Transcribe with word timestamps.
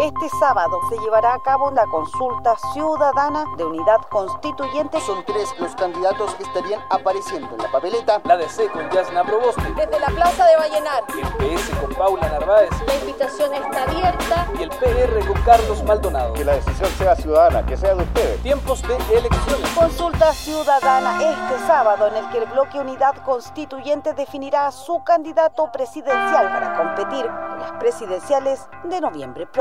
Este 0.00 0.30
sábado 0.38 0.80
se 0.88 0.96
llevará 0.96 1.34
a 1.34 1.42
cabo 1.42 1.70
la 1.72 1.84
consulta 1.84 2.56
ciudadana 2.72 3.44
de 3.58 3.64
unidad 3.66 3.98
constituyente. 4.10 4.98
Son 5.02 5.22
tres 5.26 5.52
los 5.58 5.74
candidatos 5.74 6.34
que 6.36 6.44
estarían 6.44 6.80
apareciendo 6.88 7.54
en 7.54 7.58
la 7.58 7.70
papeleta. 7.70 8.18
La 8.24 8.38
DC 8.38 8.70
con 8.70 8.88
Yasna 8.88 9.24
Proboste. 9.24 9.62
Desde 9.76 10.00
la 10.00 10.06
Plaza 10.06 10.46
de 10.46 10.56
Vallenar. 10.56 11.04
El 11.08 11.28
PS 11.36 11.70
con 11.82 11.94
Paula 11.94 12.30
Narváez. 12.30 12.70
La 12.86 12.94
invitación 12.94 13.52
está 13.52 13.82
abierta. 13.82 14.48
Y 14.58 14.62
el 14.62 14.70
PR 14.70 15.26
con 15.26 15.42
Carlos 15.42 15.84
Maldonado. 15.84 16.32
Que 16.32 16.46
la 16.46 16.54
decisión 16.54 16.88
sea 16.96 17.14
ciudadana, 17.16 17.66
que 17.66 17.76
sea 17.76 17.94
de 17.94 18.02
ustedes. 18.02 18.42
Tiempos 18.42 18.80
de 18.80 18.94
elecciones. 18.94 19.70
Consulta 19.76 20.32
ciudadana 20.32 21.22
este 21.22 21.66
sábado 21.66 22.06
en 22.06 22.16
el 22.16 22.30
que 22.30 22.38
el 22.38 22.46
bloque 22.46 22.78
Unidad 22.78 23.16
Constituyente 23.22 24.14
definirá 24.14 24.66
a 24.66 24.72
su 24.72 25.04
candidato 25.04 25.70
presidencial 25.70 26.50
para 26.50 26.74
competir 26.74 27.26
en 27.26 27.58
las 27.58 27.72
presidenciales 27.72 28.66
de 28.84 28.98
noviembre 28.98 29.46
próximo. 29.46 29.59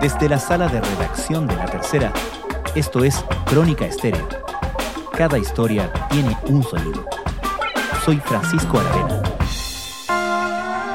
Desde 0.00 0.30
la 0.30 0.38
sala 0.38 0.66
de 0.66 0.80
redacción 0.80 1.46
de 1.46 1.56
La 1.56 1.66
Tercera, 1.66 2.10
esto 2.74 3.04
es 3.04 3.22
Crónica 3.44 3.84
Estéreo. 3.84 4.26
Cada 5.12 5.38
historia 5.38 5.92
tiene 6.08 6.34
un 6.48 6.62
sonido. 6.62 7.04
Soy 8.02 8.16
Francisco 8.16 8.78
Aravena. 8.78 9.22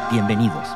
Bienvenidos. 0.09 0.67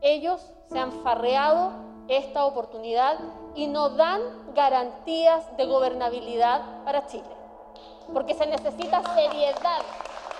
Ellos 0.00 0.54
se 0.70 0.78
han 0.78 0.92
farreado 1.02 1.85
esta 2.16 2.44
oportunidad 2.44 3.18
y 3.54 3.66
no 3.66 3.90
dan 3.90 4.20
garantías 4.54 5.44
de 5.56 5.66
gobernabilidad 5.66 6.84
para 6.84 7.06
Chile, 7.06 7.24
porque 8.12 8.34
se 8.34 8.46
necesita 8.46 9.02
seriedad. 9.14 9.82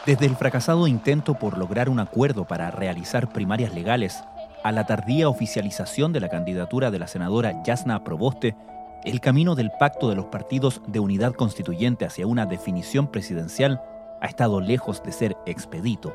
Desde 0.04 0.26
el 0.26 0.36
fracasado 0.36 0.86
intento 0.86 1.34
por 1.34 1.58
lograr 1.58 1.88
un 1.88 1.98
acuerdo 1.98 2.44
para 2.44 2.70
realizar 2.70 3.28
primarias 3.28 3.74
legales 3.74 4.22
a 4.62 4.72
la 4.72 4.86
tardía 4.86 5.28
oficialización 5.28 6.12
de 6.12 6.20
la 6.20 6.28
candidatura 6.28 6.90
de 6.90 6.98
la 6.98 7.08
senadora 7.08 7.62
Yasna 7.64 8.04
Proboste, 8.04 8.56
el 9.04 9.20
camino 9.20 9.54
del 9.54 9.70
pacto 9.70 10.08
de 10.08 10.16
los 10.16 10.26
partidos 10.26 10.80
de 10.86 11.00
unidad 11.00 11.32
constituyente 11.34 12.04
hacia 12.04 12.26
una 12.26 12.46
definición 12.46 13.08
presidencial 13.08 13.82
ha 14.20 14.26
estado 14.26 14.60
lejos 14.60 15.02
de 15.02 15.12
ser 15.12 15.36
expedito. 15.46 16.14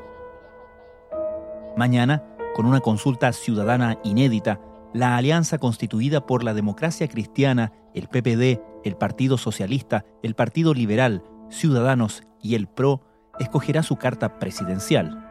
Mañana, 1.76 2.22
con 2.54 2.66
una 2.66 2.80
consulta 2.80 3.32
ciudadana 3.32 3.98
inédita, 4.04 4.60
la 4.92 5.16
alianza 5.16 5.58
constituida 5.58 6.26
por 6.26 6.44
la 6.44 6.54
democracia 6.54 7.08
cristiana, 7.08 7.72
el 7.94 8.08
PPD, 8.08 8.60
el 8.84 8.96
Partido 8.96 9.38
Socialista, 9.38 10.04
el 10.22 10.34
Partido 10.34 10.74
Liberal, 10.74 11.22
Ciudadanos 11.50 12.22
y 12.40 12.54
el 12.54 12.66
PRO 12.66 13.02
escogerá 13.38 13.82
su 13.82 13.96
carta 13.96 14.38
presidencial. 14.38 15.30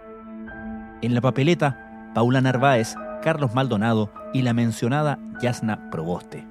En 1.01 1.13
la 1.13 1.21
papeleta, 1.21 2.11
Paula 2.13 2.41
Narváez, 2.41 2.95
Carlos 3.21 3.53
Maldonado 3.53 4.11
y 4.33 4.41
la 4.41 4.53
mencionada 4.53 5.19
Yasna 5.41 5.89
Proboste. 5.89 6.47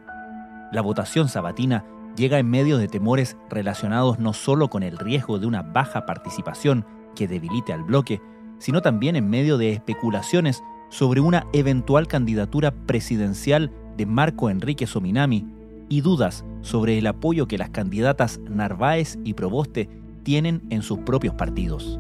La 0.73 0.83
votación 0.83 1.29
sabatina 1.29 1.85
llega 2.17 2.39
en 2.39 2.49
medio 2.49 2.79
de 2.79 2.89
temores 2.89 3.37
relacionados 3.49 4.19
no 4.19 4.33
solo 4.33 4.69
con 4.69 4.83
el 4.83 4.99
riesgo 4.99 5.39
de 5.39 5.47
una 5.47 5.63
baja 5.63 6.07
participación 6.07 6.87
que 7.17 7.29
debilite 7.29 7.73
al 7.73 7.83
bloque, 7.83 8.21
sino 8.59 8.83
también 8.83 9.17
en 9.17 9.29
medio 9.29 9.59
de 9.59 9.73
especulaciones 9.73 10.63
sobre 10.91 11.21
una 11.21 11.47
eventual 11.53 12.07
candidatura 12.07 12.73
presidencial 12.73 13.73
de 13.97 14.07
Marco 14.07 14.51
Enrique 14.51 14.87
Sominami 14.87 15.47
y 15.89 16.03
dudas 16.03 16.45
sobre 16.61 16.99
el 16.99 17.07
apoyo 17.07 17.49
que 17.49 17.59
las 17.59 17.71
candidatas 17.71 18.39
Narváez 18.49 19.19
y 19.25 19.35
Proboste 19.35 19.89
tienen 20.23 20.63
en 20.71 20.83
sus 20.83 20.99
propios 20.99 21.35
partidos. 21.35 21.99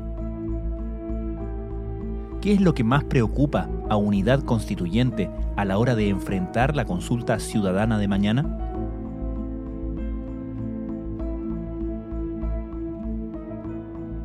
¿Qué 2.40 2.52
es 2.52 2.60
lo 2.60 2.74
que 2.74 2.84
más 2.84 3.04
preocupa 3.04 3.68
a 3.88 3.96
Unidad 3.96 4.42
Constituyente 4.42 5.30
a 5.56 5.64
la 5.64 5.76
hora 5.78 5.94
de 5.94 6.08
enfrentar 6.08 6.74
la 6.74 6.86
consulta 6.86 7.38
ciudadana 7.38 7.98
de 7.98 8.08
mañana? 8.08 8.69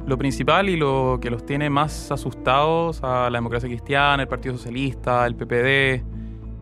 Lo 0.07 0.17
principal 0.19 0.69
y 0.69 0.77
lo 0.77 1.17
que 1.19 1.31
los 1.31 1.45
tiene 1.45 1.69
más 1.69 2.11
asustados 2.11 3.03
a 3.03 3.29
la 3.29 3.37
democracia 3.37 3.67
cristiana, 3.67 4.21
el 4.21 4.29
Partido 4.29 4.55
Socialista, 4.55 5.25
el 5.25 5.35
PPD, 5.35 6.03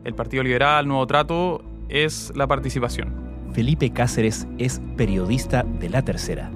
el 0.05 0.15
Partido 0.15 0.43
Liberal, 0.43 0.87
Nuevo 0.87 1.05
Trato, 1.07 1.61
es 1.89 2.31
la 2.35 2.47
participación. 2.47 3.13
Felipe 3.53 3.91
Cáceres 3.91 4.47
es 4.57 4.81
periodista 4.95 5.63
de 5.63 5.89
La 5.89 6.01
Tercera. 6.03 6.51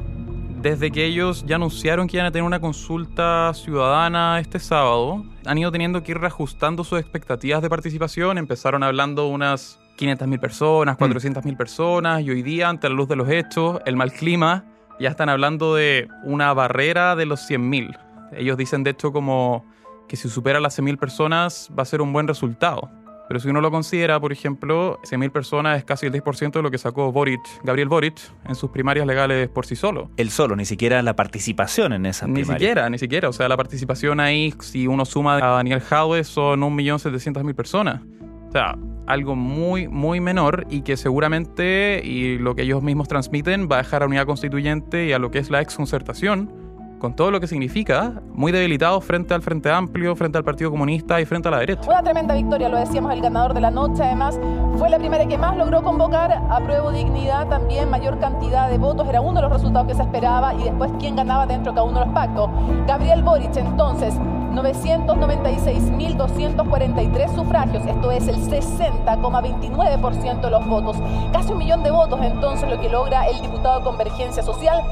Desde 0.62 0.90
que 0.90 1.06
ellos 1.06 1.46
ya 1.46 1.58
anunciaron 1.58 2.08
que 2.08 2.18
iban 2.18 2.26
a 2.26 2.32
tener 2.32 2.44
una 2.44 2.60
consulta 2.60 3.52
ciudadana 3.54 4.40
este 4.40 4.58
sábado, 4.58 5.24
han 5.46 5.58
ido 5.58 5.72
teniendo 5.72 6.02
que 6.04 6.14
ir 6.14 6.18
reajustando 6.18 6.84
sus 6.84 7.00
expectativas 7.00 7.62
de 7.62 7.70
participación. 7.70 8.38
Empezaron 8.38 8.82
hablando 8.82 9.28
unas 9.28 9.80
500.000 9.98 10.40
personas, 10.40 10.98
400.000 10.98 11.58
personas, 11.58 12.22
y 12.22 12.32
hoy 12.32 12.42
día, 12.44 12.70
ante 12.70 12.88
la 12.90 12.96
luz 12.96 13.08
de 13.08 13.18
los 13.18 13.30
hechos, 13.30 13.80
el 13.86 13.96
mal 13.96 14.12
clima, 14.12 14.66
ya 15.00 15.10
están 15.10 15.30
hablando 15.30 15.76
de 15.76 16.08
una 16.24 16.54
barrera 16.54 17.16
de 17.16 17.26
los 17.26 17.50
100.000. 17.50 17.98
Ellos 18.34 18.58
dicen, 18.58 18.84
de 18.84 18.92
hecho, 18.92 19.12
como 19.12 19.66
que 20.08 20.16
si 20.16 20.30
supera 20.30 20.60
las 20.60 20.78
100.000 20.80 20.98
personas 20.98 21.70
va 21.78 21.84
a 21.84 21.86
ser 21.86 22.02
un 22.02 22.14
buen 22.14 22.28
resultado. 22.28 22.90
Pero 23.28 23.42
si 23.42 23.50
uno 23.50 23.60
lo 23.60 23.72
considera, 23.72 24.20
por 24.20 24.32
ejemplo, 24.32 25.00
100.000 25.04 25.32
personas 25.32 25.78
es 25.80 25.84
casi 25.84 26.06
el 26.06 26.14
10% 26.14 26.52
de 26.54 26.62
lo 26.62 26.72
que 26.72 26.78
sacó 26.78 27.12
Boric, 27.12 27.42
Gabriel 27.64 27.90
Boric 27.90 28.18
en 28.48 28.56
sus 28.56 28.70
primarias 28.70 29.06
legales 29.06 29.50
por 29.50 29.66
sí 29.66 29.76
solo. 29.76 30.10
El 30.16 30.30
solo, 30.30 30.56
ni 30.56 30.64
siquiera 30.64 31.02
la 31.02 31.16
participación 31.16 31.92
en 31.92 32.06
esa 32.06 32.26
Ni 32.26 32.46
siquiera, 32.46 32.90
ni 32.90 32.98
siquiera. 32.98 33.28
O 33.28 33.34
sea, 33.34 33.50
la 33.50 33.58
participación 33.58 34.22
ahí, 34.22 34.54
si 34.62 34.88
uno 34.88 35.04
suma 35.04 35.36
a 35.36 35.56
Daniel 35.58 35.82
Jaue, 35.82 36.24
son 36.24 36.62
1.700.000 36.62 37.54
personas. 37.54 38.02
O 38.48 38.52
sea, 38.52 38.76
algo 39.08 39.36
muy, 39.36 39.88
muy 39.88 40.20
menor 40.20 40.68
y 40.70 40.82
que 40.82 40.98
seguramente, 40.98 42.02
y 42.04 42.38
lo 42.38 42.56
que 42.56 42.64
ellos 42.64 42.84
mismos 42.84 43.08
transmiten, 43.08 43.68
va 43.72 43.78
a 43.78 43.80
dejar 43.80 44.04
a 44.04 44.06
Unidad 44.06 44.26
Constituyente 44.26 45.06
y 45.06 45.14
a 45.14 45.20
lo 45.20 45.32
que 45.32 45.40
es 45.40 45.50
la 45.50 45.62
exconcertación 45.62 46.68
con 47.00 47.16
todo 47.16 47.32
lo 47.32 47.40
que 47.40 47.48
significa, 47.48 48.22
muy 48.34 48.52
debilitado 48.52 49.00
frente 49.02 49.34
al 49.34 49.42
Frente 49.42 49.70
Amplio, 49.70 50.16
frente 50.16 50.38
al 50.38 50.44
Partido 50.44 50.72
Comunista 50.72 51.22
y 51.22 51.26
frente 51.26 51.48
a 51.48 51.52
la 51.52 51.60
derecha. 51.60 51.88
Una 51.88 52.02
tremenda 52.02 52.34
victoria, 52.34 52.70
lo 52.70 52.78
decíamos, 52.78 53.14
el 53.14 53.22
ganador 53.22 53.54
de 53.54 53.62
la 53.62 53.72
noche, 53.72 54.04
además, 54.04 54.40
fue 54.78 54.90
la 54.90 54.98
primera 54.98 55.26
que 55.26 55.38
más 55.38 55.56
logró 55.58 55.84
convocar 55.84 56.32
a 56.32 56.60
prueba 56.60 56.92
dignidad, 56.92 57.48
también 57.48 57.90
mayor 57.90 58.20
cantidad 58.20 58.70
de 58.70 58.78
votos, 58.78 59.08
era 59.08 59.22
uno 59.22 59.36
de 59.36 59.42
los 59.44 59.54
resultados 59.54 59.88
que 59.88 59.96
se 59.96 60.02
esperaba, 60.02 60.54
y 60.56 60.64
después 60.64 60.92
quién 61.00 61.16
ganaba 61.16 61.46
dentro 61.46 61.72
de 61.72 61.76
cada 61.76 61.88
uno 61.88 62.00
de 62.00 62.06
los 62.06 62.14
pactos. 62.16 62.50
Gabriel 62.88 63.22
Boric, 63.22 63.56
entonces, 63.58 64.16
996.243 64.58 67.36
sufragios, 67.36 67.86
esto 67.86 68.12
es 68.12 68.28
el 68.28 68.36
60,29% 68.36 70.42
de 70.42 70.50
los 70.50 70.68
votos. 70.68 70.98
Casi 71.32 71.52
un 71.52 71.60
millón 71.60 71.84
de 71.84 71.92
votos, 71.92 72.20
entonces, 72.24 72.68
lo 72.70 72.82
que 72.82 72.90
logra 72.90 73.28
el 73.28 73.40
diputado 73.42 73.84
Convergencia 73.84 74.42
Social, 74.44 74.84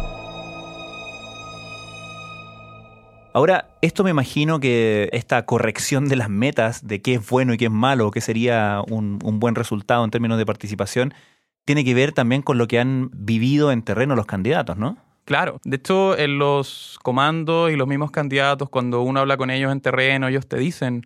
Ahora, 3.35 3.67
esto 3.81 4.05
me 4.05 4.11
imagino 4.11 4.61
que 4.61 5.09
esta 5.11 5.45
corrección 5.45 6.07
de 6.07 6.15
las 6.15 6.29
metas, 6.29 6.87
de 6.87 7.01
qué 7.01 7.15
es 7.15 7.29
bueno 7.29 7.53
y 7.53 7.57
qué 7.57 7.65
es 7.65 7.71
malo, 7.71 8.09
qué 8.09 8.21
sería 8.21 8.81
un, 8.89 9.19
buen 9.19 9.55
resultado 9.55 10.05
en 10.05 10.09
términos 10.09 10.37
de 10.37 10.45
participación, 10.45 11.13
tiene 11.65 11.83
que 11.83 11.93
ver 11.93 12.13
también 12.13 12.41
con 12.41 12.57
lo 12.57 12.69
que 12.69 12.79
han 12.79 13.09
vivido 13.11 13.73
en 13.73 13.81
terreno 13.81 14.15
los 14.15 14.25
candidatos, 14.25 14.77
¿no? 14.77 14.95
Claro, 15.25 15.59
de 15.63 15.77
hecho 15.77 16.17
en 16.17 16.37
los 16.37 16.99
comandos 17.03 17.71
y 17.71 17.75
los 17.75 17.87
mismos 17.87 18.11
candidatos, 18.11 18.69
cuando 18.69 19.01
uno 19.01 19.19
habla 19.19 19.37
con 19.37 19.49
ellos 19.49 19.71
en 19.71 19.81
terreno, 19.81 20.27
ellos 20.27 20.47
te 20.47 20.57
dicen, 20.57 21.05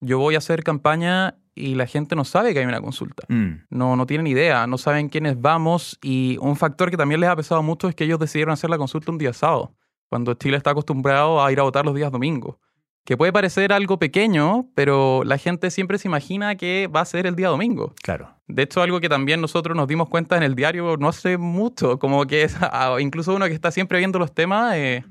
yo 0.00 0.18
voy 0.18 0.34
a 0.34 0.38
hacer 0.38 0.62
campaña 0.62 1.38
y 1.54 1.74
la 1.74 1.86
gente 1.86 2.14
no 2.14 2.24
sabe 2.24 2.52
que 2.52 2.60
hay 2.60 2.66
una 2.66 2.80
consulta. 2.80 3.24
Mm. 3.28 3.64
No, 3.70 3.96
no 3.96 4.06
tienen 4.06 4.26
idea, 4.26 4.66
no 4.66 4.76
saben 4.76 5.08
quiénes 5.08 5.40
vamos 5.40 5.98
y 6.02 6.36
un 6.40 6.56
factor 6.56 6.90
que 6.90 6.98
también 6.98 7.20
les 7.20 7.30
ha 7.30 7.36
pesado 7.36 7.62
mucho 7.62 7.88
es 7.88 7.94
que 7.94 8.04
ellos 8.04 8.18
decidieron 8.18 8.52
hacer 8.52 8.68
la 8.68 8.78
consulta 8.78 9.10
un 9.10 9.18
día 9.18 9.32
sábado 9.32 9.74
cuando 10.08 10.34
Chile 10.34 10.56
está 10.56 10.70
acostumbrado 10.70 11.42
a 11.42 11.50
ir 11.50 11.58
a 11.58 11.62
votar 11.62 11.84
los 11.84 11.94
días 11.94 12.12
domingos. 12.12 12.56
Que 13.04 13.16
puede 13.16 13.32
parecer 13.32 13.72
algo 13.72 13.98
pequeño, 13.98 14.66
pero 14.74 15.22
la 15.24 15.36
gente 15.36 15.70
siempre 15.70 15.98
se 15.98 16.08
imagina 16.08 16.54
que 16.54 16.88
va 16.88 17.00
a 17.00 17.04
ser 17.04 17.26
el 17.26 17.36
día 17.36 17.48
domingo. 17.48 17.92
Claro. 18.02 18.30
De 18.48 18.62
hecho, 18.62 18.80
algo 18.80 19.00
que 19.00 19.08
también 19.08 19.40
nosotros 19.40 19.76
nos 19.76 19.88
dimos 19.88 20.08
cuenta 20.08 20.36
en 20.36 20.42
el 20.42 20.54
diario 20.54 20.96
no 20.96 21.08
hace 21.08 21.36
mucho, 21.36 21.98
como 21.98 22.26
que 22.26 22.44
es, 22.44 22.56
incluso 23.00 23.34
uno 23.34 23.46
que 23.46 23.52
está 23.52 23.70
siempre 23.70 23.98
viendo 23.98 24.18
los 24.18 24.34
temas, 24.34 24.74
eh, 24.76 25.04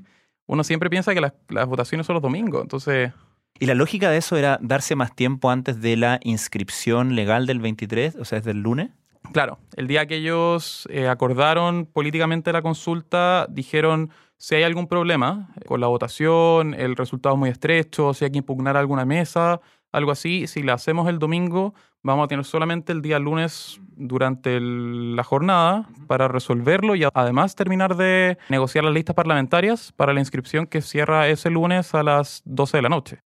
uno 0.46 0.64
siempre 0.64 0.90
piensa 0.90 1.14
que 1.14 1.20
las, 1.20 1.34
las 1.48 1.66
votaciones 1.66 2.06
son 2.06 2.14
los 2.14 2.22
domingos. 2.22 2.62
Entonces, 2.62 3.12
¿Y 3.58 3.66
la 3.66 3.74
lógica 3.74 4.10
de 4.10 4.16
eso 4.16 4.36
era 4.36 4.58
darse 4.60 4.96
más 4.96 5.14
tiempo 5.14 5.50
antes 5.50 5.80
de 5.80 5.96
la 5.96 6.18
inscripción 6.24 7.14
legal 7.14 7.46
del 7.46 7.60
23, 7.60 8.16
o 8.16 8.24
sea, 8.24 8.38
es 8.38 8.44
del 8.44 8.60
lunes? 8.60 8.90
Claro, 9.32 9.58
el 9.76 9.86
día 9.86 10.06
que 10.06 10.16
ellos 10.16 10.86
eh, 10.90 11.08
acordaron 11.08 11.86
políticamente 11.86 12.52
la 12.52 12.62
consulta, 12.62 13.46
dijeron 13.48 14.10
si 14.36 14.54
hay 14.56 14.62
algún 14.62 14.86
problema 14.86 15.48
con 15.66 15.80
la 15.80 15.86
votación, 15.86 16.74
el 16.74 16.96
resultado 16.96 17.34
es 17.34 17.38
muy 17.38 17.50
estrecho, 17.50 18.14
si 18.14 18.24
hay 18.24 18.30
que 18.30 18.38
impugnar 18.38 18.76
alguna 18.76 19.04
mesa, 19.04 19.60
algo 19.92 20.10
así. 20.10 20.46
Si 20.46 20.62
la 20.62 20.74
hacemos 20.74 21.08
el 21.08 21.18
domingo, 21.18 21.74
vamos 22.02 22.24
a 22.24 22.28
tener 22.28 22.44
solamente 22.44 22.92
el 22.92 23.00
día 23.00 23.18
lunes 23.18 23.80
durante 23.96 24.56
el- 24.56 25.16
la 25.16 25.24
jornada 25.24 25.88
para 26.06 26.28
resolverlo 26.28 26.94
y 26.96 27.04
además 27.14 27.54
terminar 27.54 27.96
de 27.96 28.36
negociar 28.48 28.84
las 28.84 28.92
listas 28.92 29.14
parlamentarias 29.14 29.92
para 29.92 30.12
la 30.12 30.20
inscripción 30.20 30.66
que 30.66 30.82
cierra 30.82 31.28
ese 31.28 31.48
lunes 31.50 31.94
a 31.94 32.02
las 32.02 32.42
12 32.44 32.78
de 32.78 32.82
la 32.82 32.88
noche. 32.88 33.20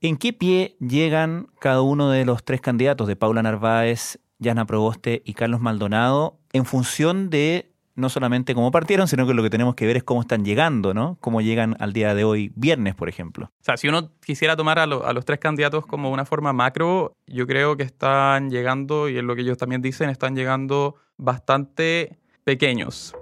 ¿En 0.00 0.16
qué 0.16 0.32
pie 0.32 0.76
llegan 0.78 1.48
cada 1.58 1.82
uno 1.82 2.10
de 2.10 2.24
los 2.24 2.44
tres 2.44 2.60
candidatos 2.60 3.08
de 3.08 3.16
Paula 3.16 3.42
Narváez, 3.42 4.18
Yana 4.38 4.66
Proboste 4.66 5.22
y 5.24 5.34
Carlos 5.34 5.60
Maldonado 5.60 6.38
en 6.52 6.64
función 6.66 7.30
de 7.30 7.72
no 7.96 8.08
solamente 8.08 8.54
cómo 8.54 8.70
partieron, 8.70 9.08
sino 9.08 9.26
que 9.26 9.34
lo 9.34 9.42
que 9.42 9.50
tenemos 9.50 9.74
que 9.74 9.86
ver 9.86 9.96
es 9.96 10.04
cómo 10.04 10.20
están 10.20 10.44
llegando, 10.44 10.94
¿no? 10.94 11.16
Cómo 11.20 11.40
llegan 11.40 11.76
al 11.80 11.92
día 11.92 12.14
de 12.14 12.24
hoy, 12.24 12.52
viernes, 12.54 12.94
por 12.94 13.08
ejemplo. 13.08 13.46
O 13.46 13.64
sea, 13.64 13.76
si 13.76 13.88
uno 13.88 14.10
quisiera 14.24 14.54
tomar 14.56 14.78
a, 14.78 14.86
lo- 14.86 15.04
a 15.06 15.12
los 15.12 15.24
tres 15.24 15.38
candidatos 15.40 15.86
como 15.86 16.10
una 16.10 16.24
forma 16.24 16.52
macro, 16.52 17.14
yo 17.26 17.46
creo 17.46 17.76
que 17.76 17.82
están 17.82 18.50
llegando, 18.50 19.08
y 19.08 19.16
es 19.18 19.24
lo 19.24 19.34
que 19.34 19.40
ellos 19.42 19.58
también 19.58 19.82
dicen, 19.82 20.10
están 20.10 20.36
llegando 20.36 20.96
bastante 21.16 22.18
pequeños. 22.44 23.14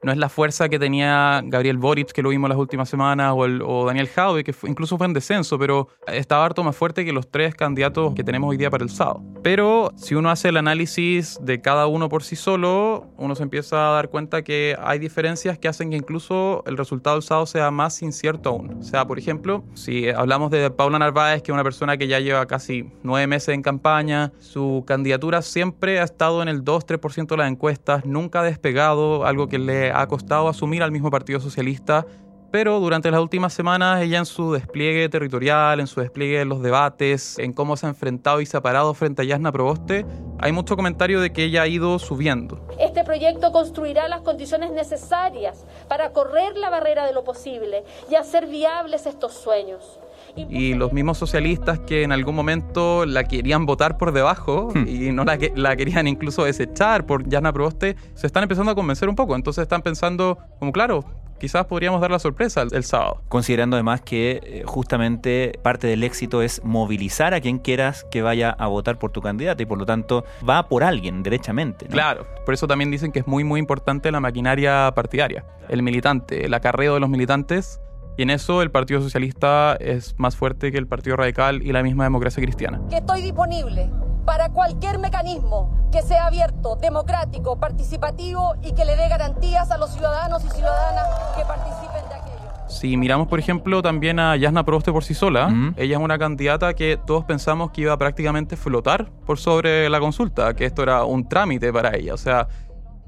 No 0.00 0.12
es 0.12 0.18
la 0.18 0.28
fuerza 0.28 0.68
que 0.68 0.78
tenía 0.78 1.40
Gabriel 1.44 1.76
Boric, 1.76 2.12
que 2.12 2.22
lo 2.22 2.28
vimos 2.28 2.48
las 2.48 2.56
últimas 2.58 2.88
semanas, 2.88 3.32
o, 3.34 3.44
el- 3.44 3.60
o 3.62 3.84
Daniel 3.84 4.06
Jaude, 4.08 4.44
que 4.44 4.54
incluso 4.68 4.96
fue 4.96 5.06
en 5.08 5.12
descenso, 5.12 5.58
pero 5.58 5.88
estaba 6.06 6.44
harto 6.44 6.62
más 6.62 6.76
fuerte 6.76 7.04
que 7.04 7.12
los 7.12 7.28
tres 7.28 7.54
candidatos 7.56 8.14
que 8.14 8.22
tenemos 8.22 8.48
hoy 8.48 8.56
día 8.56 8.70
para 8.70 8.84
el 8.84 8.90
sábado. 8.90 9.22
Pero 9.50 9.94
si 9.96 10.14
uno 10.14 10.28
hace 10.28 10.50
el 10.50 10.58
análisis 10.58 11.38
de 11.40 11.62
cada 11.62 11.86
uno 11.86 12.10
por 12.10 12.22
sí 12.22 12.36
solo, 12.36 13.06
uno 13.16 13.34
se 13.34 13.42
empieza 13.42 13.88
a 13.88 13.94
dar 13.94 14.10
cuenta 14.10 14.42
que 14.42 14.76
hay 14.78 14.98
diferencias 14.98 15.58
que 15.58 15.68
hacen 15.68 15.88
que 15.88 15.96
incluso 15.96 16.62
el 16.66 16.76
resultado 16.76 17.22
sábado 17.22 17.46
sea 17.46 17.70
más 17.70 18.02
incierto 18.02 18.50
aún. 18.50 18.76
O 18.80 18.82
sea, 18.82 19.06
por 19.06 19.18
ejemplo, 19.18 19.64
si 19.72 20.10
hablamos 20.10 20.50
de 20.50 20.70
Paula 20.70 20.98
Narváez, 20.98 21.40
que 21.40 21.50
es 21.50 21.54
una 21.54 21.64
persona 21.64 21.96
que 21.96 22.08
ya 22.08 22.20
lleva 22.20 22.44
casi 22.44 22.90
nueve 23.02 23.26
meses 23.26 23.54
en 23.54 23.62
campaña, 23.62 24.32
su 24.38 24.84
candidatura 24.86 25.40
siempre 25.40 25.98
ha 25.98 26.04
estado 26.04 26.42
en 26.42 26.48
el 26.48 26.62
2-3% 26.62 27.28
de 27.28 27.36
las 27.38 27.50
encuestas, 27.50 28.04
nunca 28.04 28.40
ha 28.40 28.44
despegado, 28.44 29.24
algo 29.24 29.48
que 29.48 29.58
le 29.58 29.92
ha 29.92 30.06
costado 30.08 30.48
asumir 30.48 30.82
al 30.82 30.92
mismo 30.92 31.10
Partido 31.10 31.40
Socialista. 31.40 32.04
Pero 32.50 32.80
durante 32.80 33.10
las 33.10 33.20
últimas 33.20 33.52
semanas, 33.52 34.00
ella 34.00 34.18
en 34.18 34.24
su 34.24 34.52
despliegue 34.52 35.08
territorial, 35.10 35.80
en 35.80 35.86
su 35.86 36.00
despliegue 36.00 36.40
en 36.40 36.48
los 36.48 36.62
debates, 36.62 37.38
en 37.38 37.52
cómo 37.52 37.76
se 37.76 37.84
ha 37.84 37.90
enfrentado 37.90 38.40
y 38.40 38.46
se 38.46 38.56
ha 38.56 38.62
parado 38.62 38.94
frente 38.94 39.20
a 39.20 39.24
Yasna 39.26 39.52
Proboste, 39.52 40.06
hay 40.38 40.52
mucho 40.52 40.74
comentario 40.74 41.20
de 41.20 41.30
que 41.30 41.44
ella 41.44 41.62
ha 41.62 41.66
ido 41.66 41.98
subiendo. 41.98 42.66
Este 42.80 43.04
proyecto 43.04 43.52
construirá 43.52 44.08
las 44.08 44.22
condiciones 44.22 44.70
necesarias 44.72 45.66
para 45.88 46.12
correr 46.14 46.56
la 46.56 46.70
barrera 46.70 47.04
de 47.06 47.12
lo 47.12 47.22
posible 47.22 47.84
y 48.10 48.14
hacer 48.14 48.46
viables 48.46 49.04
estos 49.04 49.34
sueños. 49.34 50.00
Y 50.36 50.72
los 50.74 50.92
mismos 50.92 51.18
socialistas 51.18 51.80
que 51.80 52.02
en 52.02 52.12
algún 52.12 52.34
momento 52.34 53.04
la 53.04 53.24
querían 53.24 53.66
votar 53.66 53.98
por 53.98 54.12
debajo 54.12 54.72
y 54.86 55.10
no 55.12 55.24
la, 55.24 55.36
que- 55.36 55.52
la 55.54 55.76
querían 55.76 56.06
incluso 56.08 56.44
desechar 56.44 57.04
por 57.04 57.28
Yasna 57.28 57.52
Proboste, 57.52 57.96
se 58.14 58.26
están 58.26 58.44
empezando 58.44 58.72
a 58.72 58.74
convencer 58.74 59.08
un 59.08 59.16
poco. 59.16 59.34
Entonces 59.36 59.62
están 59.62 59.82
pensando, 59.82 60.38
como 60.58 60.72
claro, 60.72 61.04
quizás 61.38 61.66
podríamos 61.66 62.00
dar 62.00 62.10
la 62.10 62.18
sorpresa 62.18 62.62
el, 62.62 62.74
el 62.74 62.84
sábado. 62.84 63.22
Considerando 63.28 63.76
además 63.76 64.00
que 64.00 64.40
eh, 64.42 64.62
justamente 64.66 65.58
parte 65.62 65.86
del 65.86 66.04
éxito 66.04 66.42
es 66.42 66.62
movilizar 66.64 67.34
a 67.34 67.40
quien 67.40 67.58
quieras 67.58 68.04
que 68.10 68.22
vaya 68.22 68.50
a 68.50 68.66
votar 68.66 68.98
por 68.98 69.10
tu 69.10 69.20
candidato 69.20 69.62
y 69.62 69.66
por 69.66 69.78
lo 69.78 69.86
tanto 69.86 70.24
va 70.48 70.68
por 70.68 70.84
alguien 70.84 71.22
derechamente. 71.22 71.86
¿no? 71.86 71.92
Claro, 71.92 72.26
por 72.44 72.54
eso 72.54 72.66
también 72.66 72.90
dicen 72.90 73.12
que 73.12 73.20
es 73.20 73.26
muy 73.26 73.44
muy 73.44 73.60
importante 73.60 74.10
la 74.10 74.20
maquinaria 74.20 74.92
partidaria, 74.94 75.44
el 75.68 75.82
militante, 75.82 76.46
el 76.46 76.54
acarreo 76.54 76.94
de 76.94 77.00
los 77.00 77.08
militantes, 77.08 77.80
y 78.16 78.22
en 78.22 78.30
eso 78.30 78.62
el 78.62 78.72
Partido 78.72 79.00
Socialista 79.00 79.76
es 79.78 80.18
más 80.18 80.36
fuerte 80.36 80.72
que 80.72 80.78
el 80.78 80.88
Partido 80.88 81.16
Radical 81.16 81.62
y 81.62 81.70
la 81.70 81.84
misma 81.84 82.02
democracia 82.02 82.42
cristiana. 82.42 82.80
que 82.90 82.96
estoy 82.96 83.22
disponible 83.22 83.88
para 84.28 84.50
cualquier 84.50 84.98
mecanismo 84.98 85.88
que 85.90 86.02
sea 86.02 86.26
abierto, 86.26 86.76
democrático, 86.76 87.58
participativo 87.58 88.56
y 88.62 88.72
que 88.72 88.84
le 88.84 88.94
dé 88.94 89.08
garantías 89.08 89.70
a 89.70 89.78
los 89.78 89.88
ciudadanos 89.94 90.44
y 90.44 90.50
ciudadanas 90.50 91.06
que 91.34 91.42
participen 91.46 92.06
de 92.10 92.14
aquello. 92.14 92.68
Si 92.68 92.98
miramos, 92.98 93.26
por 93.28 93.38
ejemplo, 93.38 93.80
también 93.80 94.20
a 94.20 94.36
Yasna 94.36 94.66
Proboste 94.66 94.92
por 94.92 95.02
sí 95.02 95.14
sola, 95.14 95.48
ella 95.78 95.96
es 95.96 96.02
una 96.02 96.18
candidata 96.18 96.74
que 96.74 96.98
todos 97.06 97.24
pensamos 97.24 97.70
que 97.70 97.80
iba 97.80 97.94
a 97.94 97.96
prácticamente 97.96 98.58
flotar 98.58 99.10
por 99.24 99.38
sobre 99.38 99.88
la 99.88 99.98
consulta, 99.98 100.52
que 100.52 100.66
esto 100.66 100.82
era 100.82 101.04
un 101.04 101.26
trámite 101.26 101.72
para 101.72 101.96
ella. 101.96 102.12
O 102.12 102.18
sea, 102.18 102.48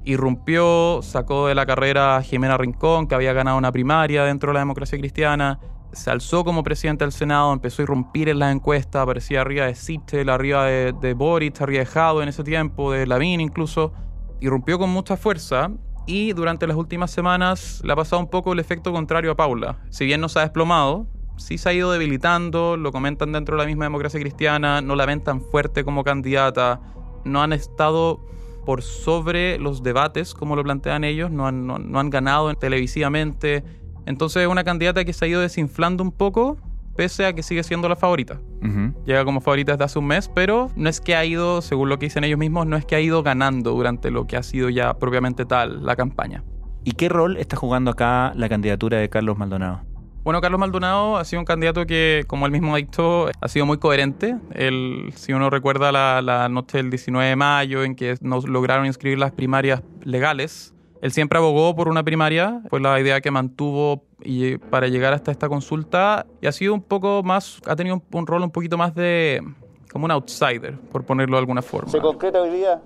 irrumpió, 0.03 1.01
sacó 1.03 1.45
de 1.45 1.53
la 1.53 1.67
carrera 1.67 2.17
a 2.17 2.23
Jimena 2.23 2.57
Rincón, 2.57 3.07
que 3.07 3.13
había 3.13 3.33
ganado 3.33 3.59
una 3.59 3.71
primaria 3.71 4.23
dentro 4.23 4.49
de 4.49 4.53
la 4.55 4.61
democracia 4.61 4.97
cristiana, 4.97 5.59
se 5.93 6.09
alzó 6.09 6.43
como 6.43 6.63
presidente 6.63 7.03
del 7.03 7.11
Senado, 7.11 7.51
empezó 7.53 7.81
a 7.81 7.83
irrumpir 7.83 8.29
en 8.29 8.39
las 8.39 8.53
encuestas, 8.53 9.03
aparecía 9.03 9.41
arriba 9.41 9.65
de 9.65 9.75
Sichel, 9.75 10.29
arriba 10.29 10.65
de, 10.65 11.13
Boric, 11.13 11.61
arriba 11.61 11.79
de 11.79 11.85
Jado 11.85 12.23
en 12.23 12.29
ese 12.29 12.43
tiempo, 12.43 12.91
de 12.91 13.05
Lavín 13.05 13.41
incluso, 13.41 13.93
irrumpió 14.39 14.79
con 14.79 14.89
mucha 14.89 15.17
fuerza 15.17 15.71
y 16.07 16.33
durante 16.33 16.65
las 16.65 16.77
últimas 16.77 17.11
semanas 17.11 17.81
le 17.83 17.93
ha 17.93 17.95
pasado 17.95 18.21
un 18.21 18.29
poco 18.29 18.53
el 18.53 18.59
efecto 18.59 18.91
contrario 18.91 19.31
a 19.31 19.35
Paula. 19.35 19.79
Si 19.89 20.05
bien 20.05 20.21
no 20.21 20.29
se 20.29 20.39
ha 20.39 20.43
desplomado, 20.43 21.07
sí 21.37 21.57
se 21.57 21.69
ha 21.69 21.73
ido 21.73 21.91
debilitando, 21.91 22.77
lo 22.77 22.91
comentan 22.91 23.31
dentro 23.31 23.55
de 23.55 23.63
la 23.63 23.67
misma 23.67 23.85
democracia 23.85 24.19
cristiana, 24.19 24.81
no 24.81 24.95
la 24.95 25.05
ven 25.05 25.21
tan 25.23 25.41
fuerte 25.41 25.83
como 25.83 26.03
candidata, 26.03 26.79
no 27.25 27.41
han 27.41 27.53
estado 27.53 28.25
por 28.65 28.81
sobre 28.81 29.57
los 29.57 29.83
debates 29.83 30.33
como 30.33 30.55
lo 30.55 30.63
plantean 30.63 31.03
ellos, 31.03 31.31
no 31.31 31.47
han 31.47 32.09
ganado 32.09 32.53
televisivamente. 32.55 33.80
Entonces 34.05 34.43
es 34.43 34.47
una 34.47 34.63
candidata 34.63 35.05
que 35.05 35.13
se 35.13 35.25
ha 35.25 35.27
ido 35.27 35.41
desinflando 35.41 36.03
un 36.03 36.11
poco, 36.11 36.57
pese 36.95 37.25
a 37.25 37.33
que 37.33 37.43
sigue 37.43 37.63
siendo 37.63 37.87
la 37.89 37.95
favorita. 37.95 38.39
Llega 39.05 39.25
como 39.25 39.41
favorita 39.41 39.73
desde 39.73 39.85
hace 39.85 39.99
un 39.99 40.07
mes, 40.07 40.29
pero 40.33 40.69
no 40.75 40.89
es 40.89 41.01
que 41.01 41.15
ha 41.15 41.25
ido, 41.25 41.61
según 41.61 41.89
lo 41.89 41.97
que 41.97 42.07
dicen 42.07 42.23
ellos 42.23 42.39
mismos, 42.39 42.67
no 42.67 42.77
es 42.77 42.85
que 42.85 42.95
ha 42.95 43.01
ido 43.01 43.23
ganando 43.23 43.71
durante 43.71 44.11
lo 44.11 44.27
que 44.27 44.37
ha 44.37 44.43
sido 44.43 44.69
ya 44.69 44.93
propiamente 44.93 45.45
tal 45.45 45.85
la 45.85 45.95
campaña. 45.95 46.43
¿Y 46.83 46.93
qué 46.93 47.09
rol 47.09 47.37
está 47.37 47.57
jugando 47.57 47.91
acá 47.91 48.33
la 48.35 48.49
candidatura 48.49 48.97
de 48.97 49.09
Carlos 49.09 49.37
Maldonado? 49.37 49.81
Bueno, 50.23 50.39
Carlos 50.39 50.59
Maldonado 50.59 51.17
ha 51.17 51.25
sido 51.25 51.39
un 51.39 51.45
candidato 51.45 51.87
que, 51.87 52.25
como 52.27 52.45
él 52.45 52.51
mismo 52.51 52.75
ha 52.75 52.77
dicho, 52.77 53.27
ha 53.39 53.47
sido 53.47 53.65
muy 53.65 53.79
coherente. 53.79 54.35
Él, 54.51 55.11
si 55.15 55.33
uno 55.33 55.49
recuerda 55.49 55.91
la, 55.91 56.21
la 56.21 56.47
noche 56.47 56.77
del 56.77 56.91
19 56.91 57.29
de 57.29 57.35
mayo 57.35 57.83
en 57.83 57.95
que 57.95 58.15
no 58.21 58.39
lograron 58.41 58.85
inscribir 58.85 59.17
las 59.17 59.31
primarias 59.31 59.81
legales, 60.03 60.70
él 61.01 61.11
siempre 61.11 61.39
abogó 61.39 61.75
por 61.75 61.87
una 61.87 62.03
primaria, 62.03 62.61
fue 62.69 62.79
la 62.79 62.99
idea 62.99 63.21
que 63.21 63.31
mantuvo 63.31 64.03
y, 64.23 64.57
para 64.57 64.87
llegar 64.87 65.13
hasta 65.13 65.31
esta 65.31 65.49
consulta 65.49 66.27
y 66.41 66.47
ha 66.47 66.51
sido 66.51 66.73
un 66.73 66.81
poco 66.81 67.23
más, 67.23 67.59
ha 67.65 67.75
tenido 67.75 67.95
un, 67.95 68.03
un 68.11 68.27
rol 68.27 68.43
un 68.43 68.51
poquito 68.51 68.77
más 68.77 68.93
de 68.93 69.41
como 69.91 70.05
un 70.05 70.11
outsider, 70.11 70.77
por 70.91 71.03
ponerlo 71.03 71.35
de 71.35 71.39
alguna 71.39 71.61
forma. 71.61 71.91
Se 71.91 71.99
concreta 71.99 72.41
hoy 72.41 72.51
día, 72.51 72.79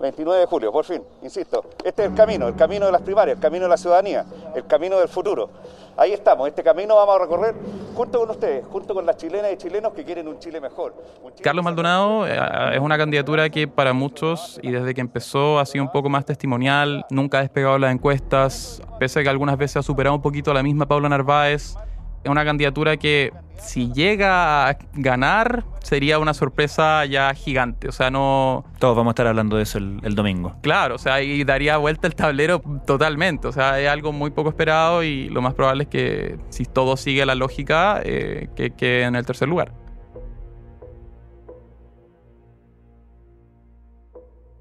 29 0.00 0.40
de 0.40 0.46
julio, 0.46 0.72
por 0.72 0.84
fin, 0.84 1.02
insisto. 1.22 1.64
Este 1.84 2.04
es 2.04 2.10
el 2.10 2.14
camino, 2.14 2.48
el 2.48 2.56
camino 2.56 2.86
de 2.86 2.92
las 2.92 3.02
primarias, 3.02 3.36
el 3.36 3.42
camino 3.42 3.64
de 3.64 3.70
la 3.70 3.76
ciudadanía, 3.76 4.26
el 4.54 4.66
camino 4.66 4.98
del 4.98 5.08
futuro. 5.08 5.48
Ahí 5.96 6.12
estamos, 6.12 6.48
este 6.48 6.62
camino 6.62 6.96
vamos 6.96 7.16
a 7.16 7.18
recorrer 7.20 7.54
junto 8.00 8.18
con 8.18 8.30
ustedes, 8.30 8.64
junto 8.66 8.94
con 8.94 9.04
las 9.04 9.18
chilenas 9.18 9.52
y 9.52 9.56
chilenos 9.58 9.92
que 9.92 10.02
quieren 10.04 10.26
un 10.26 10.38
Chile 10.38 10.58
mejor. 10.58 10.94
un 11.22 11.32
Chile 11.32 11.42
Carlos 11.42 11.62
Maldonado 11.62 12.26
eh, 12.26 12.34
es 12.72 12.80
una 12.80 12.96
candidatura 12.96 13.50
que 13.50 13.68
para 13.68 13.92
muchos, 13.92 14.58
y 14.62 14.70
desde 14.70 14.94
que 14.94 15.02
empezó, 15.02 15.58
ha 15.58 15.66
sido 15.66 15.84
un 15.84 15.92
poco 15.92 16.08
más 16.08 16.24
testimonial, 16.24 17.04
nunca 17.10 17.38
ha 17.38 17.40
despegado 17.42 17.76
las 17.78 17.92
encuestas, 17.92 18.80
pese 18.98 19.20
a 19.20 19.22
que 19.22 19.28
algunas 19.28 19.58
veces 19.58 19.76
ha 19.76 19.82
superado 19.82 20.16
un 20.16 20.22
poquito 20.22 20.50
a 20.50 20.54
la 20.54 20.62
misma 20.62 20.86
Paula 20.86 21.10
Narváez. 21.10 21.74
Es 22.22 22.30
una 22.30 22.44
candidatura 22.44 22.98
que, 22.98 23.32
si 23.58 23.92
llega 23.92 24.68
a 24.68 24.78
ganar, 24.92 25.64
sería 25.82 26.18
una 26.18 26.34
sorpresa 26.34 27.04
ya 27.06 27.32
gigante. 27.32 27.88
O 27.88 27.92
sea, 27.92 28.10
no. 28.10 28.64
Todos 28.78 28.96
vamos 28.96 29.10
a 29.10 29.12
estar 29.12 29.26
hablando 29.26 29.56
de 29.56 29.62
eso 29.62 29.78
el, 29.78 30.00
el 30.02 30.14
domingo. 30.14 30.54
Claro, 30.62 30.96
o 30.96 30.98
sea, 30.98 31.22
y 31.22 31.44
daría 31.44 31.78
vuelta 31.78 32.06
el 32.06 32.14
tablero 32.14 32.60
totalmente. 32.86 33.48
O 33.48 33.52
sea, 33.52 33.80
es 33.80 33.88
algo 33.88 34.12
muy 34.12 34.30
poco 34.30 34.50
esperado 34.50 35.02
y 35.02 35.30
lo 35.30 35.40
más 35.40 35.54
probable 35.54 35.84
es 35.84 35.88
que, 35.88 36.38
si 36.50 36.64
todo 36.64 36.96
sigue 36.98 37.24
la 37.24 37.34
lógica, 37.34 38.02
eh, 38.04 38.48
que 38.54 38.70
quede 38.72 39.04
en 39.04 39.16
el 39.16 39.24
tercer 39.24 39.48
lugar. 39.48 39.72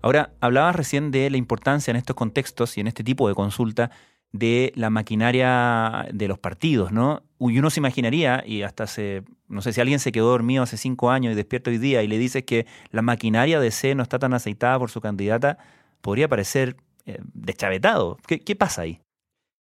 Ahora, 0.01 0.31
hablabas 0.39 0.77
recién 0.77 1.11
de 1.11 1.29
la 1.29 1.35
importancia 1.35 1.91
en 1.91 1.97
estos 1.97 2.15
contextos 2.15 2.77
y 2.77 2.81
en 2.81 2.87
este 2.87 3.03
tipo 3.03 3.27
de 3.27 3.35
consulta 3.35 3.91
de 4.31 4.71
la 4.75 4.89
maquinaria 4.89 6.07
de 6.13 6.27
los 6.27 6.37
partidos, 6.39 6.91
¿no? 6.91 7.23
Y 7.39 7.57
uno 7.57 7.69
se 7.69 7.79
imaginaría, 7.79 8.43
y 8.45 8.61
hasta 8.63 8.83
hace, 8.83 9.23
no 9.47 9.61
sé 9.61 9.73
si 9.73 9.81
alguien 9.81 9.99
se 9.99 10.11
quedó 10.11 10.29
dormido 10.29 10.63
hace 10.63 10.77
cinco 10.77 11.09
años 11.09 11.31
y 11.33 11.35
despierta 11.35 11.71
hoy 11.71 11.77
día 11.77 12.03
y 12.03 12.07
le 12.07 12.17
dices 12.17 12.43
que 12.43 12.65
la 12.91 13.01
maquinaria 13.01 13.59
de 13.59 13.71
C 13.71 13.95
no 13.95 14.03
está 14.03 14.19
tan 14.19 14.33
aceitada 14.33 14.77
por 14.77 14.91
su 14.91 15.01
candidata, 15.01 15.57
podría 16.01 16.27
parecer 16.27 16.75
eh, 17.05 17.17
deschavetado. 17.33 18.17
¿Qué, 18.27 18.39
¿Qué 18.39 18.55
pasa 18.55 18.83
ahí? 18.83 18.99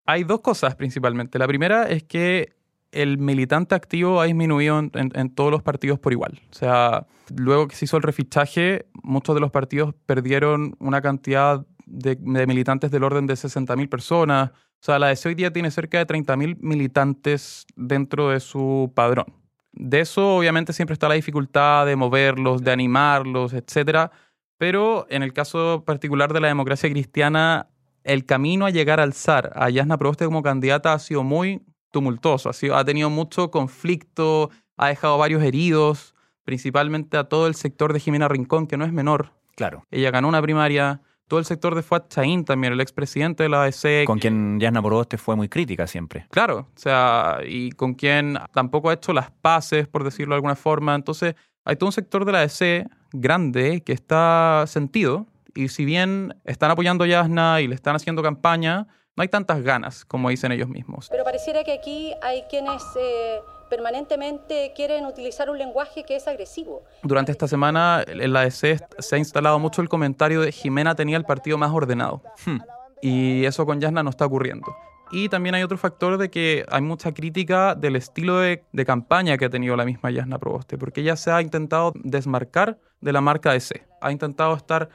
Hay 0.07 0.25
dos 0.25 0.41
cosas 0.41 0.75
principalmente. 0.75 1.39
La 1.39 1.47
primera 1.47 1.89
es 1.89 2.03
que 2.03 2.53
el 2.93 3.19
militante 3.19 3.75
activo 3.75 4.21
ha 4.21 4.25
disminuido 4.25 4.79
en, 4.79 4.91
en- 4.95 5.13
en 5.15 5.31
todos 5.31 5.51
los 5.51 5.63
partidos 5.63 5.99
por 5.99 6.13
igual. 6.13 6.41
O 6.51 6.55
sea, 6.55 7.07
luego 7.35 7.69
que 7.69 7.77
se 7.77 7.85
hizo 7.85 7.97
el 7.99 8.03
refichaje, 8.03 8.87
muchos 9.03 9.35
de 9.35 9.41
los 9.41 9.51
partidos 9.51 9.95
perdieron 10.07 10.75
una 10.79 11.01
cantidad 11.03 11.67
de, 11.89 12.17
de 12.17 12.47
militantes 12.47 12.91
del 12.91 13.05
orden 13.05 13.27
de 13.27 13.35
60.000 13.35 13.89
personas. 13.89 14.51
O 14.51 14.81
sea, 14.81 14.99
la 14.99 15.09
DC 15.09 15.29
hoy 15.29 15.35
día 15.35 15.53
tiene 15.53 15.71
cerca 15.71 15.99
de 15.99 16.07
30.000 16.07 16.59
militantes 16.61 17.67
dentro 17.77 18.31
de 18.31 18.41
su 18.41 18.93
padrón. 18.95 19.27
De 19.73 20.01
eso, 20.01 20.37
obviamente, 20.37 20.73
siempre 20.73 20.95
está 20.95 21.09
la 21.09 21.15
dificultad 21.15 21.87
de 21.87 21.97
moverlos, 21.97 22.63
de 22.63 22.73
animarlos, 22.73 23.53
etcétera. 23.53 24.11
Pero 24.57 25.07
en 25.09 25.23
el 25.23 25.33
caso 25.33 25.85
particular 25.87 26.33
de 26.33 26.41
la 26.41 26.49
democracia 26.49 26.91
cristiana, 26.91 27.69
el 28.03 28.25
camino 28.25 28.67
a 28.67 28.71
llegar 28.71 29.01
al 29.01 29.13
zar, 29.13 29.53
a 29.55 29.71
Yasna 29.71 29.99
Proboste 29.99 30.25
como 30.25 30.43
candidata, 30.43 30.93
ha 30.93 30.99
sido 30.99 31.23
muy 31.23 31.63
tumultuoso. 31.93 32.51
Ha, 32.51 32.53
sido, 32.53 32.77
ha 32.77 32.85
tenido 32.85 33.09
mucho 33.11 33.51
conflicto, 33.51 34.51
ha 34.77 34.89
dejado 34.89 35.19
varios 35.19 35.43
heridos, 35.43 36.15
principalmente 36.45 37.17
a 37.17 37.25
todo 37.25 37.47
el 37.47 37.55
sector 37.55 37.93
de 37.93 38.01
Jimena 38.01 38.27
Rincón, 38.29 38.67
que 38.67 38.77
no 38.77 38.85
es 38.85 38.93
menor. 38.93 39.33
Claro. 39.55 39.85
Ella 39.91 40.11
ganó 40.11 40.29
una 40.29 40.43
primaria. 40.43 41.03
Todo 41.29 41.39
el 41.39 41.45
sector 41.45 41.75
de 41.75 41.83
Fuad 41.83 42.05
Chaín 42.09 42.45
también, 42.45 42.73
el 42.73 42.81
expresidente 42.81 43.43
de 43.43 43.51
la 43.51 43.65
ADC. 43.65 44.05
Con 44.07 44.19
quien 44.19 44.59
Yasna 44.59 44.83
Proboste 44.83 45.19
fue 45.19 45.37
muy 45.37 45.49
crítica 45.49 45.87
siempre. 45.87 46.27
Claro, 46.31 46.69
o 46.75 46.79
sea, 46.79 47.41
y 47.47 47.71
con 47.73 47.95
quien 47.95 48.39
tampoco 48.53 48.89
ha 48.89 48.95
hecho 48.95 49.13
las 49.13 49.31
paces, 49.31 49.87
por 49.87 50.05
decirlo 50.05 50.35
de 50.35 50.37
alguna 50.37 50.57
forma. 50.57 50.95
Entonces, 50.95 51.35
hay 51.65 51.77
todo 51.77 51.89
un 51.89 51.93
sector 51.93 52.25
de 52.25 52.33
la 52.33 52.41
ADC 52.41 52.91
grande 53.13 53.83
que 53.83 53.93
está 53.93 54.65
sentido. 54.67 55.27
Y 55.55 55.69
si 55.69 55.85
bien 55.85 56.35
están 56.45 56.71
apoyando 56.71 57.05
a 57.05 57.07
Yasna 57.07 57.61
y 57.61 57.69
le 57.69 57.75
están 57.75 57.95
haciendo 57.95 58.23
campaña, 58.23 58.87
no 59.17 59.23
hay 59.23 59.29
tantas 59.29 59.63
ganas, 59.63 60.05
como 60.05 60.31
dicen 60.31 60.53
ellos 60.53 60.69
mismos. 60.69 61.09
Pero 61.11 61.25
pareciera 61.25 61.65
que 61.65 61.73
aquí 61.73 62.15
hay 62.23 62.45
quienes 62.49 62.83
eh, 62.99 63.41
permanentemente 63.69 64.73
quieren 64.75 65.07
utilizar 65.07 65.51
un 65.51 65.59
lenguaje 65.59 66.05
que 66.05 66.17
es 66.17 66.27
agresivo. 66.29 66.83
Durante 67.03 67.33
esta 67.33 67.49
semana 67.49 68.05
en 68.07 68.33
la 68.33 68.41
ADC 68.41 68.85
se 68.99 69.15
ha 69.15 69.19
instalado 69.19 69.59
mucho 69.59 69.83
el 69.83 69.89
comentario 69.89 70.41
de 70.41 70.53
Jimena 70.53 70.95
tenía 70.95 71.17
el 71.17 71.25
partido 71.25 71.59
más 71.59 71.71
ordenado. 71.73 72.23
Hmm. 72.47 72.59
Y 73.01 73.45
eso 73.45 73.65
con 73.67 73.81
Yasna 73.81 74.03
no 74.03 74.11
está 74.11 74.27
ocurriendo. 74.27 74.75
Y 75.11 75.29
también 75.29 75.55
hay 75.55 75.63
otro 75.63 75.79
factor 75.79 76.19
de 76.19 76.31
que 76.31 76.67
hay 76.71 76.83
mucha 76.83 77.13
crítica 77.13 77.75
del 77.75 77.97
estilo 77.97 78.39
de, 78.41 78.63
de 78.73 78.85
campaña 78.85 79.39
que 79.39 79.47
ha 79.47 79.51
tenido 79.51 79.75
la 79.77 79.87
misma 79.87 80.11
Yasna 80.11 80.39
Proboste, 80.39 80.77
porque 80.77 81.01
ella 81.01 81.17
se 81.17 81.31
ha 81.31 81.41
intentado 81.41 81.93
desmarcar 81.95 82.79
de 83.01 83.13
la 83.13 83.21
marca 83.21 83.53
DC. 83.53 83.87
Ha 84.01 84.13
intentado 84.13 84.55
estar 84.55 84.89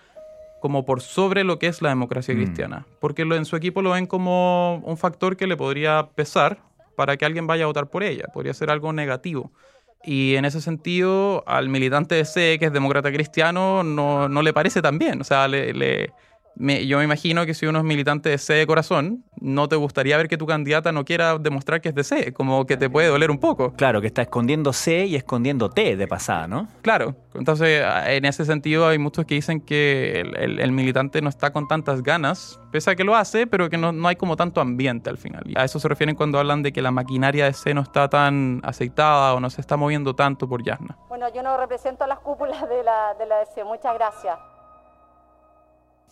como 0.62 0.86
por 0.86 1.02
sobre 1.02 1.44
lo 1.44 1.60
que 1.60 1.68
es 1.68 1.82
la 1.82 1.90
democracia 1.90 2.34
Mm. 2.34 2.38
cristiana, 2.38 2.86
porque 3.00 3.26
lo, 3.26 3.36
en 3.36 3.46
su 3.46 3.56
equipo 3.56 3.82
lo 3.82 3.92
ven 3.92 4.06
como 4.06 4.76
un 4.86 4.98
factor 4.98 5.36
que 5.36 5.48
le 5.48 5.58
podría 5.58 6.08
pesar 6.16 6.60
para 6.96 7.18
que 7.18 7.26
alguien 7.26 7.48
vaya 7.48 7.64
a 7.66 7.68
votar 7.68 7.90
por 7.90 8.04
ella, 8.04 8.26
podría 8.34 8.54
ser 8.54 8.70
algo 8.70 8.94
negativo. 8.94 9.52
Y 10.04 10.36
en 10.36 10.46
ese 10.46 10.62
sentido, 10.62 11.44
al 11.48 11.70
militante 11.70 12.16
de 12.16 12.26
C, 12.26 12.58
que 12.60 12.66
es 12.66 12.74
demócrata 12.74 13.12
cristiano, 13.12 13.84
no, 13.84 14.28
no 14.30 14.42
le 14.42 14.54
parece 14.54 14.82
tan 14.82 15.00
bien. 15.00 15.22
O 15.22 15.24
sea, 15.24 15.48
le, 15.48 15.74
le- 15.74 16.14
me- 16.56 16.86
yo 16.88 16.98
me 17.00 17.04
imagino 17.04 17.46
que 17.46 17.54
si 17.54 17.66
uno 17.66 17.80
es 17.80 17.86
militante 17.86 18.30
de 18.30 18.38
C 18.38 18.54
de 18.54 18.68
corazón, 18.68 19.24
no 19.42 19.68
te 19.68 19.76
gustaría 19.76 20.16
ver 20.18 20.28
que 20.28 20.38
tu 20.38 20.46
candidata 20.46 20.92
no 20.92 21.04
quiera 21.06 21.38
demostrar 21.38 21.82
que 21.82 21.90
es 21.90 21.96
de 21.96 22.04
C, 22.04 22.34
como 22.34 22.66
que 22.66 22.78
te 22.78 22.90
puede 22.90 23.08
doler 23.08 23.32
un 23.32 23.40
poco. 23.40 23.74
Claro, 23.74 24.00
que 24.02 24.08
está 24.08 24.22
escondiendo 24.22 24.72
C 24.74 25.06
y 25.06 25.16
escondiendo 25.16 25.70
T 25.70 25.96
de 25.98 26.08
pasada, 26.08 26.48
¿no? 26.48 26.68
Claro, 26.82 27.16
entonces 27.34 27.84
en 28.08 28.26
ese 28.26 28.46
sentido 28.46 28.88
hay 28.88 28.98
muchos 29.00 29.26
que 29.26 29.36
dicen 29.36 29.62
que 29.62 30.22
el, 30.22 30.36
el- 30.38 30.60
el 30.60 30.72
militante 30.72 31.22
no 31.22 31.30
está 31.30 31.52
con 31.52 31.68
tantas 31.68 32.04
ganas, 32.04 32.60
pese 32.72 32.92
a 32.92 32.96
que 32.96 33.04
lo 33.04 33.16
hace, 33.16 33.48
pero 33.48 33.70
que 33.70 33.78
no, 33.78 33.92
no 33.92 34.08
hay 34.08 34.16
como 34.16 34.36
tanto 34.36 34.62
ambiente 34.62 35.10
al 35.10 35.18
final. 35.18 35.44
Y 35.46 35.58
a 35.58 35.64
eso 35.64 35.80
se 35.80 35.88
refieren 35.88 36.16
cuando 36.16 36.40
hablan 36.40 36.64
de 36.64 36.72
que 36.72 36.82
la 36.82 36.92
maquinaria 36.92 37.46
de 37.46 37.54
C 37.54 37.74
no 37.74 37.82
está 37.82 38.08
tan 38.10 38.62
aceitada 38.64 39.34
o 39.34 39.40
no 39.40 39.50
se 39.50 39.60
está 39.62 39.76
moviendo 39.78 40.16
tanto 40.16 40.48
por 40.48 40.64
Yasna. 40.64 40.98
Bueno, 41.10 41.28
yo 41.34 41.44
no 41.44 41.58
represento 41.58 42.04
a 42.04 42.08
las 42.08 42.20
cúpulas 42.20 42.62
de 42.70 42.84
la, 42.84 43.14
de 43.20 43.26
la 43.26 43.40
DC. 43.40 43.64
Muchas 43.64 43.94
gracias. 43.96 44.38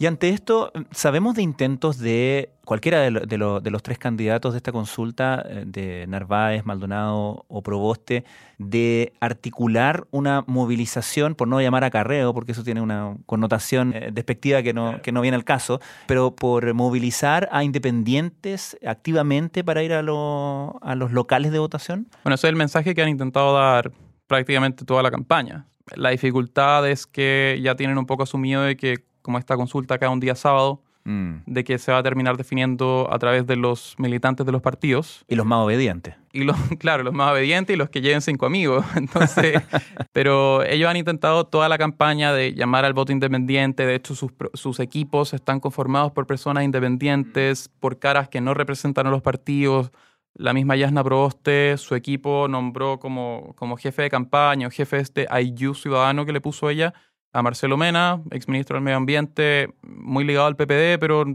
Y 0.01 0.07
ante 0.07 0.29
esto, 0.29 0.71
¿sabemos 0.89 1.35
de 1.35 1.43
intentos 1.43 1.99
de 1.99 2.49
cualquiera 2.65 3.01
de, 3.01 3.11
lo- 3.11 3.19
de 3.19 3.37
lo- 3.37 3.59
de 3.59 3.69
los 3.69 3.83
tres 3.83 3.99
candidatos 3.99 4.53
de 4.53 4.57
esta 4.57 4.71
consulta, 4.71 5.45
eh, 5.47 5.63
de 5.67 6.07
Narváez, 6.07 6.65
Maldonado 6.65 7.45
o 7.47 7.61
Proboste, 7.61 8.23
de 8.57 9.13
articular 9.19 10.07
una 10.09 10.43
movilización, 10.47 11.35
por 11.35 11.47
no 11.47 11.61
llamar 11.61 11.83
acarreo, 11.83 12.33
porque 12.33 12.53
eso 12.53 12.63
tiene 12.63 12.81
una 12.81 13.15
connotación 13.27 13.93
eh, 13.93 14.09
despectiva 14.11 14.63
que 14.63 14.73
no, 14.73 15.03
que 15.03 15.11
no 15.11 15.21
viene 15.21 15.37
al 15.37 15.43
caso, 15.43 15.79
pero 16.07 16.35
por 16.35 16.73
movilizar 16.73 17.47
a 17.51 17.63
independientes 17.63 18.79
activamente 18.83 19.63
para 19.63 19.83
ir 19.83 19.93
a, 19.93 20.01
lo- 20.01 20.79
a 20.81 20.95
los 20.95 21.11
locales 21.11 21.51
de 21.51 21.59
votación? 21.59 22.07
Bueno, 22.23 22.33
ese 22.33 22.47
es 22.47 22.49
el 22.49 22.55
mensaje 22.55 22.95
que 22.95 23.03
han 23.03 23.09
intentado 23.09 23.53
dar 23.53 23.91
prácticamente 24.25 24.83
toda 24.83 25.03
la 25.03 25.11
campaña. 25.11 25.67
La 25.95 26.09
dificultad 26.09 26.89
es 26.89 27.05
que 27.05 27.59
ya 27.61 27.75
tienen 27.75 27.99
un 27.99 28.07
poco 28.07 28.23
asumido 28.23 28.63
de 28.63 28.75
que 28.77 29.10
como 29.21 29.37
esta 29.37 29.55
consulta 29.55 29.97
cada 29.97 30.11
un 30.11 30.19
día 30.19 30.35
sábado, 30.35 30.81
Mm. 31.03 31.37
de 31.47 31.63
que 31.63 31.79
se 31.79 31.91
va 31.91 31.97
a 31.97 32.03
terminar 32.03 32.37
definiendo 32.37 33.07
a 33.11 33.17
través 33.17 33.47
de 33.47 33.55
los 33.55 33.95
militantes 33.97 34.45
de 34.45 34.51
los 34.51 34.61
partidos. 34.61 35.25
Y 35.27 35.35
los 35.35 35.47
más 35.47 35.59
obedientes. 35.59 36.15
Y 36.31 36.43
los, 36.43 36.55
claro, 36.79 37.03
los 37.03 37.13
más 37.13 37.31
obedientes 37.31 37.73
y 37.73 37.77
los 37.77 37.89
que 37.89 38.01
lleven 38.01 38.21
cinco 38.21 38.45
amigos. 38.45 38.85
Entonces, 38.95 39.63
pero 40.11 40.63
ellos 40.63 40.89
han 40.89 40.97
intentado 40.97 41.47
toda 41.47 41.69
la 41.69 41.77
campaña 41.79 42.33
de 42.33 42.53
llamar 42.53 42.85
al 42.85 42.93
voto 42.93 43.11
independiente. 43.11 43.85
De 43.85 43.95
hecho, 43.95 44.13
sus, 44.15 44.79
equipos 44.79 45.33
están 45.33 45.59
conformados 45.59 46.11
por 46.11 46.27
personas 46.27 46.63
independientes, 46.63 47.69
por 47.79 47.97
caras 47.97 48.29
que 48.29 48.41
no 48.41 48.53
representan 48.53 49.07
a 49.07 49.09
los 49.09 49.21
partidos. 49.23 49.91
La 50.33 50.53
misma 50.53 50.75
Yasna 50.75 51.03
Proboste, 51.03 51.77
su 51.77 51.95
equipo 51.95 52.47
nombró 52.47 52.99
como, 52.99 53.53
como 53.57 53.75
jefe 53.75 54.03
de 54.03 54.09
campaña 54.09 54.67
o 54.67 54.71
jefe 54.71 54.97
de 54.97 55.01
este 55.01 55.27
IU 55.41 55.73
ciudadano 55.73 56.25
que 56.25 56.31
le 56.31 56.41
puso 56.41 56.69
ella 56.69 56.93
a 57.33 57.41
Marcelo 57.41 57.77
Mena, 57.77 58.21
exministro 58.31 58.75
del 58.75 58.83
Medio 58.83 58.97
Ambiente, 58.97 59.73
muy 59.81 60.23
ligado 60.23 60.47
al 60.47 60.55
PPD, 60.55 60.99
pero 60.99 61.25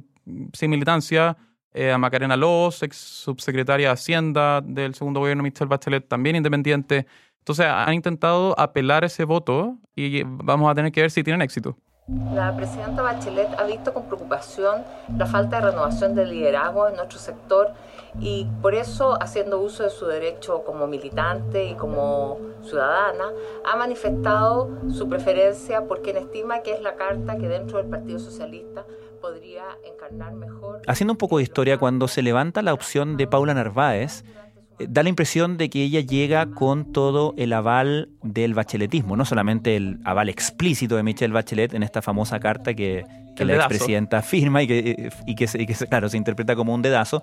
sin 0.52 0.70
militancia, 0.70 1.36
eh, 1.72 1.92
a 1.92 1.98
Macarena 1.98 2.36
Lobos, 2.36 2.82
ex 2.82 2.96
subsecretaria 2.96 3.88
de 3.88 3.92
Hacienda 3.92 4.60
del 4.62 4.94
segundo 4.94 5.20
gobierno 5.20 5.42
de 5.42 5.50
Michelle 5.50 5.68
Bachelet, 5.68 6.08
también 6.08 6.36
independiente. 6.36 7.06
Entonces 7.38 7.66
han 7.66 7.94
intentado 7.94 8.58
apelar 8.58 9.04
ese 9.04 9.24
voto 9.24 9.76
y 9.94 10.22
vamos 10.24 10.70
a 10.70 10.74
tener 10.74 10.90
que 10.90 11.02
ver 11.02 11.10
si 11.10 11.22
tienen 11.22 11.42
éxito. 11.42 11.76
La 12.32 12.56
presidenta 12.56 13.02
Bachelet 13.02 13.48
ha 13.58 13.64
visto 13.64 13.92
con 13.92 14.06
preocupación 14.06 14.84
la 15.16 15.26
falta 15.26 15.60
de 15.60 15.70
renovación 15.70 16.14
del 16.14 16.30
liderazgo 16.30 16.88
en 16.88 16.96
nuestro 16.96 17.18
sector 17.18 17.72
y 18.20 18.46
por 18.62 18.74
eso, 18.74 19.20
haciendo 19.22 19.60
uso 19.60 19.82
de 19.82 19.90
su 19.90 20.06
derecho 20.06 20.62
como 20.64 20.86
militante 20.86 21.64
y 21.66 21.74
como 21.74 22.38
ciudadana, 22.62 23.24
ha 23.64 23.76
manifestado 23.76 24.70
su 24.92 25.08
preferencia 25.08 25.84
por 25.86 26.02
quien 26.02 26.16
estima 26.16 26.60
que 26.62 26.72
es 26.72 26.80
la 26.82 26.94
carta 26.96 27.36
que 27.36 27.48
dentro 27.48 27.78
del 27.78 27.86
Partido 27.88 28.18
Socialista 28.18 28.84
podría 29.20 29.64
encarnar 29.84 30.32
mejor. 30.34 30.82
Haciendo 30.86 31.12
un 31.12 31.18
poco 31.18 31.36
de 31.38 31.42
historia, 31.42 31.78
cuando 31.78 32.08
se 32.08 32.22
levanta 32.22 32.62
la 32.62 32.72
opción 32.74 33.16
de 33.16 33.26
Paula 33.26 33.54
Narváez, 33.54 34.24
eh, 34.78 34.86
da 34.88 35.02
la 35.02 35.08
impresión 35.08 35.56
de 35.56 35.70
que 35.70 35.82
ella 35.82 36.00
llega 36.00 36.46
con 36.46 36.92
todo 36.92 37.34
el 37.36 37.52
aval 37.52 38.08
del 38.22 38.54
bacheletismo, 38.54 39.16
no 39.16 39.24
solamente 39.24 39.76
el 39.76 39.98
aval 40.04 40.28
explícito 40.28 40.96
de 40.96 41.02
Michelle 41.02 41.32
Bachelet 41.32 41.74
en 41.74 41.82
esta 41.82 42.02
famosa 42.02 42.38
carta 42.40 42.74
que, 42.74 43.04
que 43.34 43.44
la 43.44 43.54
expresidenta 43.56 44.22
firma 44.22 44.62
y 44.62 44.66
que, 44.66 45.10
y 45.26 45.34
que, 45.34 45.46
se- 45.46 45.62
y 45.62 45.66
que 45.66 45.74
se- 45.74 45.86
claro, 45.86 46.08
se 46.08 46.16
interpreta 46.18 46.54
como 46.56 46.74
un 46.74 46.82
dedazo, 46.82 47.22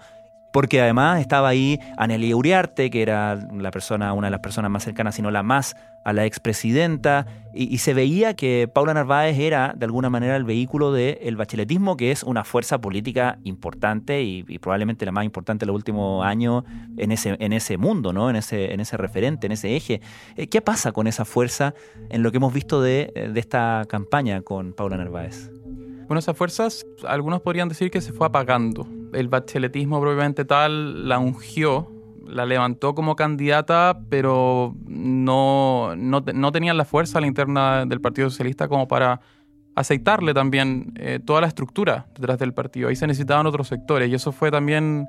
porque 0.53 0.79
además 0.79 1.19
estaba 1.19 1.49
ahí 1.49 1.79
Anelia 1.97 2.35
Uriarte, 2.35 2.91
que 2.91 3.01
era 3.01 3.35
la 3.35 3.71
persona, 3.71 4.13
una 4.13 4.27
de 4.27 4.31
las 4.31 4.39
personas 4.39 4.69
más 4.69 4.83
cercanas, 4.83 5.15
sino 5.15 5.31
la 5.31 5.41
más 5.41 5.75
a 6.05 6.13
la 6.13 6.25
expresidenta, 6.25 7.25
y, 7.55 7.79
se 7.79 7.93
veía 7.93 8.35
que 8.35 8.69
Paula 8.71 8.93
Narváez 8.93 9.39
era 9.39 9.73
de 9.75 9.85
alguna 9.85 10.11
manera 10.11 10.35
el 10.35 10.43
vehículo 10.43 10.91
del 10.91 11.35
bacheletismo, 11.37 11.97
que 11.97 12.11
es 12.11 12.21
una 12.21 12.43
fuerza 12.43 12.79
política 12.79 13.39
importante 13.43 14.21
y, 14.21 14.43
probablemente 14.59 15.05
la 15.05 15.11
más 15.11 15.25
importante 15.25 15.65
en 15.65 15.67
los 15.67 15.75
últimos 15.75 16.23
años 16.23 16.63
en 16.97 17.11
ese, 17.11 17.35
en 17.39 17.51
ese 17.51 17.77
mundo, 17.77 18.13
¿no? 18.13 18.29
en, 18.29 18.35
ese, 18.35 18.73
en 18.73 18.79
ese 18.79 18.95
referente, 18.95 19.47
en 19.47 19.53
ese 19.53 19.75
eje. 19.75 20.01
Eh, 20.35 20.47
¿Qué 20.47 20.61
pasa 20.61 20.91
con 20.91 21.07
esa 21.07 21.25
fuerza 21.25 21.73
en 22.09 22.21
lo 22.21 22.31
que 22.31 22.37
hemos 22.37 22.53
visto 22.53 22.79
de, 22.79 23.29
de 23.33 23.39
esta 23.39 23.85
campaña 23.89 24.41
con 24.41 24.73
Paula 24.73 24.97
Narváez? 24.97 25.49
Bueno, 26.07 26.19
esas 26.19 26.37
fuerzas, 26.37 26.85
algunos 27.07 27.41
podrían 27.41 27.69
decir 27.69 27.89
que 27.89 28.01
se 28.01 28.13
fue 28.13 28.27
apagando. 28.27 28.87
El 29.13 29.27
bacheletismo 29.27 29.99
propiamente 30.01 30.45
tal 30.45 31.07
la 31.07 31.19
ungió, 31.19 31.91
la 32.27 32.45
levantó 32.45 32.95
como 32.95 33.15
candidata, 33.15 33.99
pero 34.09 34.75
no, 34.87 35.95
no, 35.95 36.23
no 36.33 36.51
tenían 36.51 36.77
la 36.77 36.85
fuerza 36.85 37.17
a 37.17 37.21
la 37.21 37.27
interna 37.27 37.85
del 37.85 38.01
Partido 38.01 38.29
Socialista 38.29 38.67
como 38.67 38.87
para 38.87 39.21
aceitarle 39.75 40.33
también 40.33 40.93
eh, 40.97 41.19
toda 41.23 41.41
la 41.41 41.47
estructura 41.47 42.07
detrás 42.15 42.39
del 42.39 42.53
partido. 42.53 42.89
Ahí 42.89 42.95
se 42.95 43.07
necesitaban 43.07 43.45
otros 43.47 43.67
sectores 43.67 44.09
y 44.09 44.15
eso 44.15 44.31
fue 44.31 44.51
también 44.51 45.07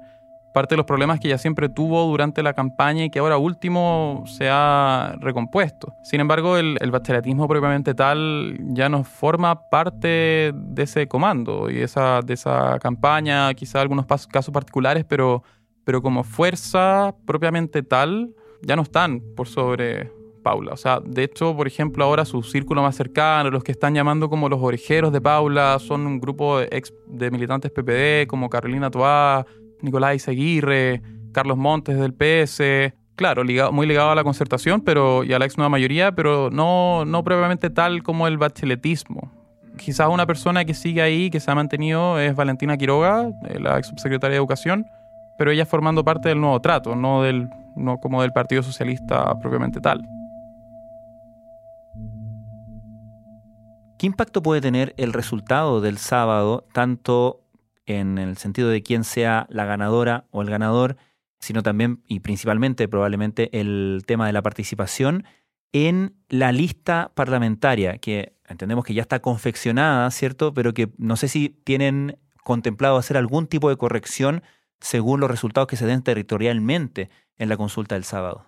parte 0.54 0.74
de 0.74 0.76
los 0.76 0.86
problemas 0.86 1.18
que 1.18 1.26
ella 1.28 1.36
siempre 1.36 1.68
tuvo 1.68 2.06
durante 2.06 2.42
la 2.42 2.54
campaña 2.54 3.04
y 3.04 3.10
que 3.10 3.18
ahora 3.18 3.36
último 3.36 4.22
se 4.26 4.48
ha 4.48 5.16
recompuesto. 5.20 5.92
Sin 6.04 6.20
embargo, 6.20 6.56
el, 6.56 6.78
el 6.80 6.92
bacheletismo 6.92 7.48
propiamente 7.48 7.92
tal 7.92 8.56
ya 8.68 8.88
no 8.88 9.02
forma 9.02 9.68
parte 9.68 10.52
de 10.54 10.82
ese 10.82 11.08
comando 11.08 11.68
y 11.68 11.80
esa, 11.80 12.20
de 12.22 12.34
esa 12.34 12.78
campaña, 12.78 13.52
quizá 13.54 13.80
algunos 13.80 14.06
casos 14.06 14.52
particulares, 14.52 15.04
pero, 15.04 15.42
pero 15.84 16.00
como 16.00 16.22
fuerza 16.22 17.14
propiamente 17.26 17.82
tal, 17.82 18.32
ya 18.62 18.76
no 18.76 18.82
están 18.82 19.20
por 19.36 19.48
sobre 19.48 20.12
Paula. 20.44 20.72
O 20.72 20.76
sea, 20.76 21.00
de 21.04 21.24
hecho, 21.24 21.56
por 21.56 21.66
ejemplo, 21.66 22.04
ahora 22.04 22.24
su 22.24 22.44
círculo 22.44 22.80
más 22.80 22.94
cercano, 22.94 23.50
los 23.50 23.64
que 23.64 23.72
están 23.72 23.92
llamando 23.92 24.30
como 24.30 24.48
los 24.48 24.62
orejeros 24.62 25.12
de 25.12 25.20
Paula, 25.20 25.80
son 25.80 26.06
un 26.06 26.20
grupo 26.20 26.60
de, 26.60 26.68
ex, 26.70 26.94
de 27.08 27.32
militantes 27.32 27.72
PPD, 27.72 28.28
como 28.28 28.48
Carolina 28.48 28.88
Toá, 28.90 29.46
Nicolás 29.82 30.28
Aguirre, 30.28 31.02
Carlos 31.32 31.58
Montes 31.58 31.98
del 31.98 32.14
PS, 32.14 32.94
claro, 33.16 33.42
muy 33.72 33.86
ligado 33.86 34.10
a 34.10 34.14
la 34.14 34.24
concertación 34.24 34.80
pero, 34.80 35.24
y 35.24 35.32
a 35.32 35.38
la 35.38 35.44
ex 35.44 35.56
nueva 35.56 35.68
mayoría, 35.68 36.12
pero 36.12 36.50
no, 36.50 37.04
no 37.04 37.22
propiamente 37.24 37.70
tal 37.70 38.02
como 38.02 38.26
el 38.26 38.38
bacheletismo. 38.38 39.30
Quizás 39.76 40.08
una 40.08 40.26
persona 40.26 40.64
que 40.64 40.72
sigue 40.72 41.02
ahí, 41.02 41.30
que 41.30 41.40
se 41.40 41.50
ha 41.50 41.54
mantenido, 41.54 42.18
es 42.20 42.34
Valentina 42.36 42.76
Quiroga, 42.76 43.30
eh, 43.48 43.58
la 43.58 43.78
ex 43.78 43.88
subsecretaria 43.88 44.34
de 44.34 44.38
Educación, 44.38 44.86
pero 45.36 45.50
ella 45.50 45.66
formando 45.66 46.04
parte 46.04 46.28
del 46.28 46.40
nuevo 46.40 46.60
trato, 46.60 46.94
no, 46.94 47.22
del, 47.22 47.48
no 47.76 47.98
como 47.98 48.22
del 48.22 48.32
Partido 48.32 48.62
Socialista 48.62 49.38
propiamente 49.40 49.80
tal. 49.80 50.08
¿Qué 53.98 54.06
impacto 54.06 54.42
puede 54.42 54.60
tener 54.60 54.94
el 54.96 55.12
resultado 55.12 55.80
del 55.80 55.98
sábado, 55.98 56.66
tanto 56.72 57.43
en 57.86 58.18
el 58.18 58.36
sentido 58.36 58.68
de 58.68 58.82
quién 58.82 59.04
sea 59.04 59.46
la 59.50 59.64
ganadora 59.64 60.26
o 60.30 60.42
el 60.42 60.50
ganador, 60.50 60.96
sino 61.40 61.62
también 61.62 62.02
y 62.06 62.20
principalmente 62.20 62.88
probablemente 62.88 63.60
el 63.60 64.02
tema 64.06 64.26
de 64.26 64.32
la 64.32 64.42
participación 64.42 65.24
en 65.72 66.14
la 66.28 66.52
lista 66.52 67.12
parlamentaria, 67.14 67.98
que 67.98 68.34
entendemos 68.48 68.84
que 68.84 68.94
ya 68.94 69.02
está 69.02 69.20
confeccionada, 69.20 70.10
¿cierto? 70.10 70.54
Pero 70.54 70.72
que 70.72 70.90
no 70.98 71.16
sé 71.16 71.28
si 71.28 71.48
tienen 71.64 72.18
contemplado 72.44 72.96
hacer 72.96 73.16
algún 73.16 73.46
tipo 73.46 73.68
de 73.68 73.76
corrección 73.76 74.42
según 74.80 75.20
los 75.20 75.30
resultados 75.30 75.66
que 75.66 75.76
se 75.76 75.86
den 75.86 76.02
territorialmente 76.02 77.10
en 77.38 77.48
la 77.48 77.56
consulta 77.56 77.94
del 77.94 78.04
sábado. 78.04 78.46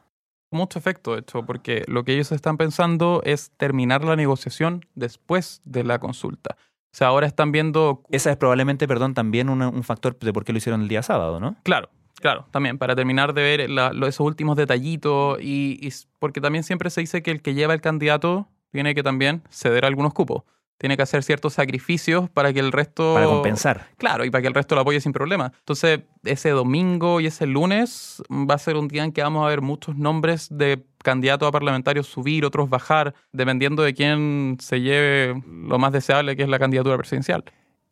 Mucho 0.52 0.78
efecto, 0.78 1.14
de 1.14 1.20
hecho, 1.20 1.44
porque 1.44 1.84
lo 1.88 2.04
que 2.04 2.14
ellos 2.14 2.30
están 2.30 2.56
pensando 2.56 3.22
es 3.24 3.50
terminar 3.56 4.04
la 4.04 4.14
negociación 4.14 4.86
después 4.94 5.60
de 5.64 5.82
la 5.82 5.98
consulta. 5.98 6.56
O 6.96 6.98
sea, 6.98 7.08
ahora 7.08 7.26
están 7.26 7.52
viendo... 7.52 8.02
Esa 8.10 8.30
es 8.30 8.38
probablemente, 8.38 8.88
perdón, 8.88 9.12
también 9.12 9.50
un 9.50 9.84
factor 9.84 10.18
de 10.18 10.32
por 10.32 10.46
qué 10.46 10.52
lo 10.52 10.58
hicieron 10.58 10.80
el 10.80 10.88
día 10.88 11.02
sábado, 11.02 11.38
¿no? 11.38 11.54
Claro, 11.62 11.90
Claro, 12.22 12.46
también 12.50 12.78
para 12.78 12.96
terminar 12.96 13.34
de 13.34 13.42
ver 13.42 13.60
esos 14.08 14.20
últimos 14.20 14.56
detallitos 14.56 15.38
y, 15.42 15.92
porque 16.18 16.40
también 16.40 16.64
siempre 16.64 16.88
se 16.88 17.02
dice 17.02 17.22
que 17.22 17.30
el 17.30 17.42
que 17.42 17.52
lleva 17.52 17.74
el 17.74 17.82
candidato 17.82 18.48
tiene 18.72 18.94
que 18.94 19.02
también 19.02 19.42
ceder 19.50 19.84
algunos 19.84 20.14
cupos. 20.14 20.44
Tiene 20.78 20.96
que 20.96 21.02
hacer 21.02 21.22
ciertos 21.22 21.54
sacrificios 21.54 22.28
para 22.28 22.52
que 22.52 22.60
el 22.60 22.72
resto... 22.72 23.14
Para 23.14 23.26
compensar. 23.26 23.88
Claro, 23.96 24.24
y 24.24 24.30
para 24.30 24.42
que 24.42 24.48
el 24.48 24.54
resto 24.54 24.74
lo 24.74 24.82
apoye 24.82 25.00
sin 25.00 25.12
problema. 25.12 25.52
Entonces, 25.58 26.00
ese 26.24 26.50
domingo 26.50 27.20
y 27.20 27.26
ese 27.26 27.46
lunes 27.46 28.22
va 28.30 28.54
a 28.54 28.58
ser 28.58 28.76
un 28.76 28.88
día 28.88 29.04
en 29.04 29.12
que 29.12 29.22
vamos 29.22 29.44
a 29.44 29.48
ver 29.48 29.62
muchos 29.62 29.96
nombres 29.96 30.48
de 30.50 30.84
candidatos 31.02 31.48
a 31.48 31.52
parlamentarios 31.52 32.06
subir, 32.06 32.44
otros 32.44 32.68
bajar, 32.68 33.14
dependiendo 33.32 33.82
de 33.82 33.94
quién 33.94 34.58
se 34.60 34.80
lleve 34.80 35.42
lo 35.46 35.78
más 35.78 35.92
deseable, 35.92 36.36
que 36.36 36.42
es 36.42 36.48
la 36.48 36.58
candidatura 36.58 36.98
presidencial. 36.98 37.44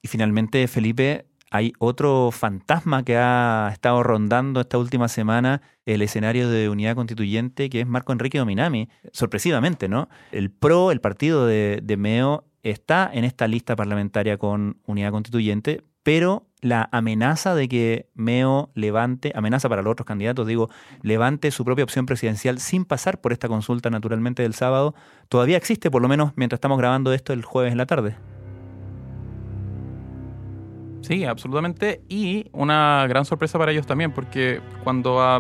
Y 0.03 0.09
finalmente, 0.09 0.67
Felipe, 0.69 1.27
hay 1.51 1.73
otro 1.79 2.31
fantasma 2.33 3.05
que 3.05 3.17
ha 3.17 3.71
estado 3.73 4.03
rondando 4.03 4.61
esta 4.61 4.77
última 4.77 5.07
semana 5.09 5.63
el 5.87 6.03
escenario 6.03 6.51
de 6.51 6.69
unidad 6.69 6.97
constituyente, 6.97 7.71
que 7.71 7.81
es 7.81 7.87
Marco 7.87 8.13
Enrique 8.13 8.39
Dominami, 8.39 8.89
sorpresivamente, 9.13 9.89
¿no? 9.89 10.09
El 10.33 10.51
PRO, 10.51 10.91
el 10.91 11.01
partido 11.01 11.47
de, 11.47 11.79
de 11.81 11.97
Meo, 11.97 12.45
está 12.65 13.09
en 13.13 13.25
esta 13.25 13.47
lista 13.47 13.77
parlamentaria 13.77 14.39
con 14.39 14.79
unidad 14.87 15.13
constituyente, 15.13 15.83
pero 16.03 16.47
la 16.61 16.89
amenaza 16.93 17.55
de 17.55 17.69
que 17.69 18.09
Meo 18.15 18.71
levante, 18.75 19.33
amenaza 19.35 19.69
para 19.69 19.83
los 19.83 19.93
otros 19.93 20.07
candidatos, 20.07 20.47
digo, 20.47 20.71
levante 21.03 21.51
su 21.51 21.65
propia 21.65 21.85
opción 21.85 22.07
presidencial 22.07 22.59
sin 22.59 22.85
pasar 22.85 23.21
por 23.21 23.33
esta 23.33 23.49
consulta 23.49 23.91
naturalmente 23.91 24.43
del 24.43 24.55
sábado, 24.55 24.95
todavía 25.29 25.57
existe, 25.57 25.91
por 25.91 26.03
lo 26.03 26.09
menos 26.09 26.33
mientras 26.37 26.59
estamos 26.59 26.79
grabando 26.79 27.13
esto 27.13 27.33
el 27.33 27.45
jueves 27.45 27.73
en 27.73 27.79
la 27.79 27.87
tarde. 27.87 28.17
Sí, 31.03 31.25
absolutamente. 31.25 32.01
Y 32.09 32.47
una 32.53 33.05
gran 33.07 33.27
sorpresa 33.27 33.59
para 33.59 33.73
ellos 33.73 33.87
también, 33.87 34.13
porque 34.13 34.63
cuando 34.85 35.21
a, 35.21 35.39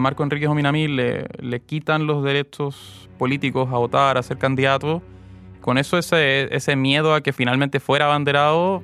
Marco 0.00 0.22
Enrique 0.22 0.46
Ominami 0.46 0.86
le 0.86 1.60
quitan 1.66 2.06
los 2.06 2.22
derechos 2.22 3.08
políticos 3.18 3.68
a 3.72 3.78
votar, 3.78 4.18
a 4.18 4.22
ser 4.22 4.38
candidato, 4.38 5.02
con 5.60 5.78
eso 5.78 5.98
ese, 5.98 6.54
ese 6.54 6.76
miedo 6.76 7.14
a 7.14 7.22
que 7.22 7.32
finalmente 7.32 7.80
fuera 7.80 8.06
abanderado 8.06 8.82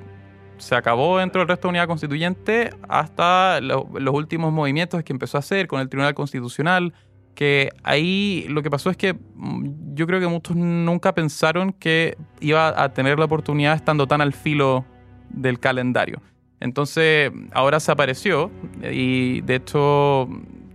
se 0.59 0.75
acabó 0.75 1.19
dentro 1.19 1.41
del 1.41 1.49
resto 1.49 1.69
de 1.69 1.71
unidad 1.71 1.87
constituyente 1.87 2.71
hasta 2.89 3.61
los 3.61 4.15
últimos 4.15 4.53
movimientos 4.53 5.03
que 5.03 5.13
empezó 5.13 5.37
a 5.39 5.41
hacer 5.41 5.67
con 5.67 5.81
el 5.81 5.89
Tribunal 5.89 6.15
Constitucional, 6.15 6.95
que 7.35 7.71
ahí 7.83 8.47
lo 8.49 8.63
que 8.63 8.71
pasó 8.71 8.91
es 8.91 8.97
que 8.97 9.15
mm, 9.15 9.95
yo 9.95 10.07
creo 10.07 10.21
que 10.21 10.27
muchos 10.27 10.57
nunca 10.57 11.15
pensaron 11.15 11.73
que 11.73 12.17
iba 12.41 12.83
a 12.83 12.93
tener 12.93 13.19
la 13.19 13.27
oportunidad 13.27 13.75
estando 13.75 14.07
tan 14.07 14.21
al 14.21 14.33
filo 14.33 14.85
del 15.29 15.61
calendario. 15.61 16.23
Entonces, 16.61 17.31
ahora 17.53 17.81
se 17.81 17.93
apareció 17.93 18.51
y 18.91 19.43
de 19.43 19.57
hecho 19.57 20.29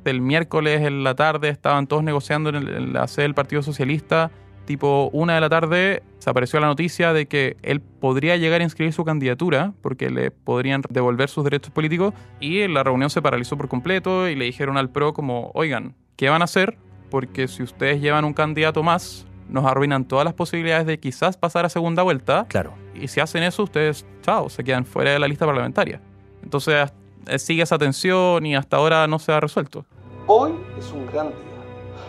el 0.05 0.21
miércoles 0.21 0.81
en 0.81 1.03
la 1.03 1.15
tarde 1.15 1.49
estaban 1.49 1.87
todos 1.87 2.03
negociando 2.03 2.49
en, 2.49 2.93
la 2.93 3.07
sede 3.07 3.23
del 3.23 3.33
Partido 3.33 3.63
Socialista, 3.63 4.31
tipo 4.65 5.09
una 5.13 5.35
de 5.35 5.41
la 5.41 5.49
tarde 5.49 6.03
se 6.19 6.29
apareció 6.29 6.59
la 6.59 6.67
noticia 6.67 7.13
de 7.13 7.25
que 7.25 7.57
él 7.63 7.81
podría 7.81 8.37
llegar 8.37 8.61
a 8.61 8.63
inscribir 8.63 8.93
su 8.93 9.03
candidatura 9.03 9.73
porque 9.81 10.09
le 10.09 10.31
podrían 10.31 10.81
devolver 10.89 11.29
sus 11.29 11.43
derechos 11.43 11.71
políticos 11.71 12.13
y 12.39 12.67
la 12.67 12.83
reunión 12.83 13.09
se 13.09 13.21
paralizó 13.21 13.57
por 13.57 13.67
completo 13.67 14.27
y 14.27 14.35
le 14.35 14.45
dijeron 14.45 14.77
al 14.77 14.89
PRO 14.89 15.13
como, 15.13 15.51
oigan, 15.53 15.95
¿qué 16.15 16.29
van 16.29 16.41
a 16.41 16.45
hacer? 16.45 16.77
Porque 17.09 17.47
si 17.47 17.63
ustedes 17.63 18.01
llevan 18.01 18.23
un 18.23 18.33
candidato 18.33 18.83
más, 18.83 19.25
nos 19.49 19.65
arruinan 19.65 20.05
todas 20.05 20.23
las 20.23 20.33
posibilidades 20.33 20.85
de 20.85 20.99
quizás 20.99 21.37
pasar 21.37 21.65
a 21.65 21.69
segunda 21.69 22.03
vuelta. 22.03 22.45
Claro. 22.47 22.73
Y 22.95 23.07
si 23.07 23.19
hacen 23.19 23.43
eso, 23.43 23.63
ustedes, 23.63 24.05
chao, 24.21 24.49
se 24.49 24.63
quedan 24.63 24.85
fuera 24.85 25.11
de 25.11 25.19
la 25.19 25.27
lista 25.27 25.45
parlamentaria. 25.45 26.01
Entonces 26.43 26.93
eh, 27.27 27.39
sigue 27.39 27.63
esa 27.63 27.77
tensión 27.77 28.45
y 28.45 28.55
hasta 28.55 28.77
ahora 28.77 29.07
no 29.07 29.19
se 29.19 29.31
ha 29.31 29.39
resuelto. 29.39 29.85
Hoy 30.27 30.53
es 30.77 30.91
un 30.91 31.05
gran 31.07 31.29
día. 31.29 31.37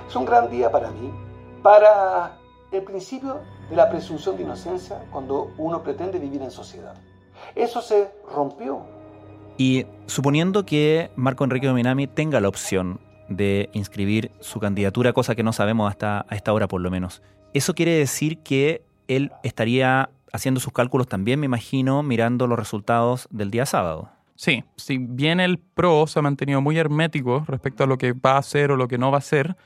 Es 0.09 0.15
un 0.15 0.25
gran 0.25 0.51
día 0.51 0.71
para 0.71 0.91
mí, 0.91 1.11
para 1.63 2.37
el 2.73 2.83
principio 2.83 3.41
de 3.69 3.77
la 3.77 3.89
presunción 3.91 4.37
de 4.37 4.43
inocencia 4.43 5.05
cuando 5.11 5.53
uno 5.59 5.83
pretende 5.83 6.19
vivir 6.19 6.43
en 6.43 6.51
sociedad. 6.51 6.95
Eso 7.55 7.83
se 7.83 8.11
rompió. 8.33 8.83
Y 9.59 9.87
suponiendo 10.07 10.65
que 10.65 11.11
Marco 11.15 11.45
Enrique 11.45 11.67
Dominami 11.67 12.07
tenga 12.07 12.41
la 12.41 12.49
opción 12.49 13.01
de 13.29 13.71
inscribir 13.73 14.31
su 14.41 14.61
candidatura, 14.61 15.13
cosa 15.13 15.35
que 15.35 15.43
no 15.43 15.53
sabemos 15.53 15.91
hasta 15.91 16.27
a 16.29 16.35
esta 16.35 16.53
hora 16.53 16.69
por 16.69 16.81
lo 16.81 16.91
menos. 16.91 17.23
Eso 17.55 17.75
quiere 17.75 17.93
decir 17.93 18.39
que 18.39 18.85
él 19.09 19.33
estaría 19.43 20.11
haciendo 20.33 20.61
sus 20.61 20.73
cálculos 20.73 21.07
también, 21.07 21.41
me 21.41 21.47
imagino, 21.47 22.03
mirando 22.03 22.47
los 22.47 22.59
resultados 22.59 23.29
del 23.31 23.51
día 23.51 23.67
sábado. 23.67 24.11
Sí, 24.35 24.65
si 24.77 24.99
bien 24.99 25.41
el 25.41 25.59
PRO 25.59 26.07
se 26.07 26.19
ha 26.19 26.23
mantenido 26.23 26.61
muy 26.61 26.79
hermético 26.79 27.45
respecto 27.47 27.85
a 27.85 27.87
lo 27.87 27.99
que 27.99 28.13
va 28.13 28.33
a 28.33 28.39
hacer 28.39 28.73
o 28.73 28.77
lo 28.77 28.89
que 28.89 28.99
no 28.99 29.11
va 29.11 29.19
a 29.19 29.19
hacer, 29.19 29.57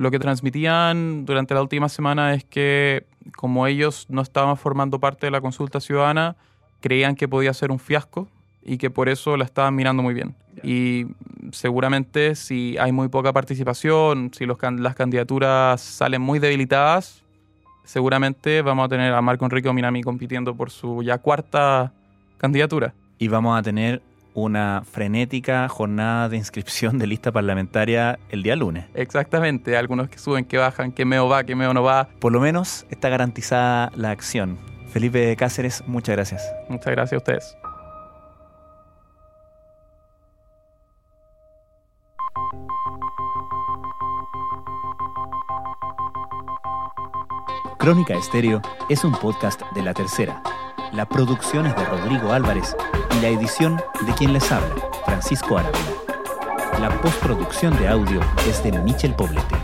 lo 0.00 0.10
que 0.10 0.18
transmitían 0.18 1.26
durante 1.26 1.52
la 1.52 1.60
última 1.60 1.90
semana 1.90 2.32
es 2.32 2.42
que 2.42 3.04
como 3.36 3.66
ellos 3.66 4.06
no 4.08 4.22
estaban 4.22 4.56
formando 4.56 4.98
parte 4.98 5.26
de 5.26 5.30
la 5.30 5.42
consulta 5.42 5.78
ciudadana, 5.78 6.36
creían 6.80 7.14
que 7.16 7.28
podía 7.28 7.52
ser 7.52 7.70
un 7.70 7.78
fiasco 7.78 8.26
y 8.62 8.78
que 8.78 8.88
por 8.88 9.10
eso 9.10 9.36
la 9.36 9.44
estaban 9.44 9.74
mirando 9.74 10.02
muy 10.02 10.14
bien. 10.14 10.34
Y 10.62 11.04
seguramente 11.52 12.34
si 12.34 12.78
hay 12.78 12.92
muy 12.92 13.08
poca 13.08 13.34
participación, 13.34 14.30
si 14.32 14.46
los, 14.46 14.56
las 14.78 14.94
candidaturas 14.94 15.82
salen 15.82 16.22
muy 16.22 16.38
debilitadas, 16.38 17.22
seguramente 17.84 18.62
vamos 18.62 18.86
a 18.86 18.88
tener 18.88 19.12
a 19.12 19.20
Marco 19.20 19.44
Enrique 19.44 19.68
Ominami 19.68 20.02
compitiendo 20.02 20.54
por 20.54 20.70
su 20.70 21.02
ya 21.02 21.18
cuarta 21.18 21.92
candidatura. 22.38 22.94
Y 23.18 23.28
vamos 23.28 23.58
a 23.58 23.62
tener 23.62 24.00
una 24.34 24.82
frenética 24.90 25.68
jornada 25.68 26.28
de 26.28 26.36
inscripción 26.36 26.98
de 26.98 27.06
lista 27.06 27.32
parlamentaria 27.32 28.18
el 28.30 28.42
día 28.42 28.56
lunes. 28.56 28.86
Exactamente, 28.94 29.76
algunos 29.76 30.08
que 30.08 30.18
suben, 30.18 30.44
que 30.44 30.58
bajan, 30.58 30.92
que 30.92 31.04
meo 31.04 31.28
va, 31.28 31.44
que 31.44 31.54
meo 31.54 31.74
no 31.74 31.82
va. 31.82 32.08
Por 32.18 32.32
lo 32.32 32.40
menos 32.40 32.86
está 32.90 33.08
garantizada 33.08 33.90
la 33.94 34.10
acción. 34.10 34.58
Felipe 34.92 35.34
Cáceres, 35.36 35.84
muchas 35.86 36.16
gracias. 36.16 36.52
Muchas 36.68 36.92
gracias 36.92 37.14
a 37.14 37.16
ustedes. 37.18 37.56
Crónica 47.78 48.14
Estéreo 48.14 48.60
es 48.90 49.04
un 49.04 49.12
podcast 49.12 49.62
de 49.72 49.82
La 49.82 49.94
Tercera. 49.94 50.42
La 50.92 51.06
producción 51.06 51.66
es 51.66 51.76
de 51.76 51.84
Rodrigo 51.84 52.32
Álvarez 52.32 52.76
y 53.16 53.20
la 53.20 53.28
edición 53.28 53.80
de 54.06 54.12
quien 54.14 54.32
les 54.32 54.50
habla, 54.50 54.74
Francisco 55.04 55.56
Aravena. 55.56 55.78
La 56.80 56.90
postproducción 57.00 57.76
de 57.78 57.86
audio 57.86 58.20
es 58.48 58.60
de 58.64 58.72
Michel 58.72 59.14
Poblete. 59.14 59.54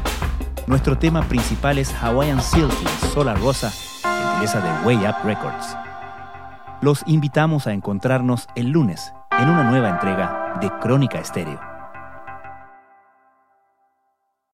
Nuestro 0.69 0.97
tema 0.97 1.23
principal 1.23 1.79
es 1.79 1.93
Hawaiian 1.93 2.41
Silky, 2.41 2.87
Solar 3.13 3.41
Rosa, 3.41 3.73
gentileza 4.03 4.61
de 4.61 4.87
Way 4.87 4.99
Up 4.99 5.17
Records. 5.25 5.77
Los 6.81 7.03
invitamos 7.07 7.67
a 7.67 7.73
encontrarnos 7.73 8.47
el 8.55 8.71
lunes 8.71 9.13
en 9.37 9.49
una 9.49 9.65
nueva 9.65 9.89
entrega 9.91 10.59
de 10.61 10.71
Crónica 10.79 11.19
Estéreo. 11.19 11.76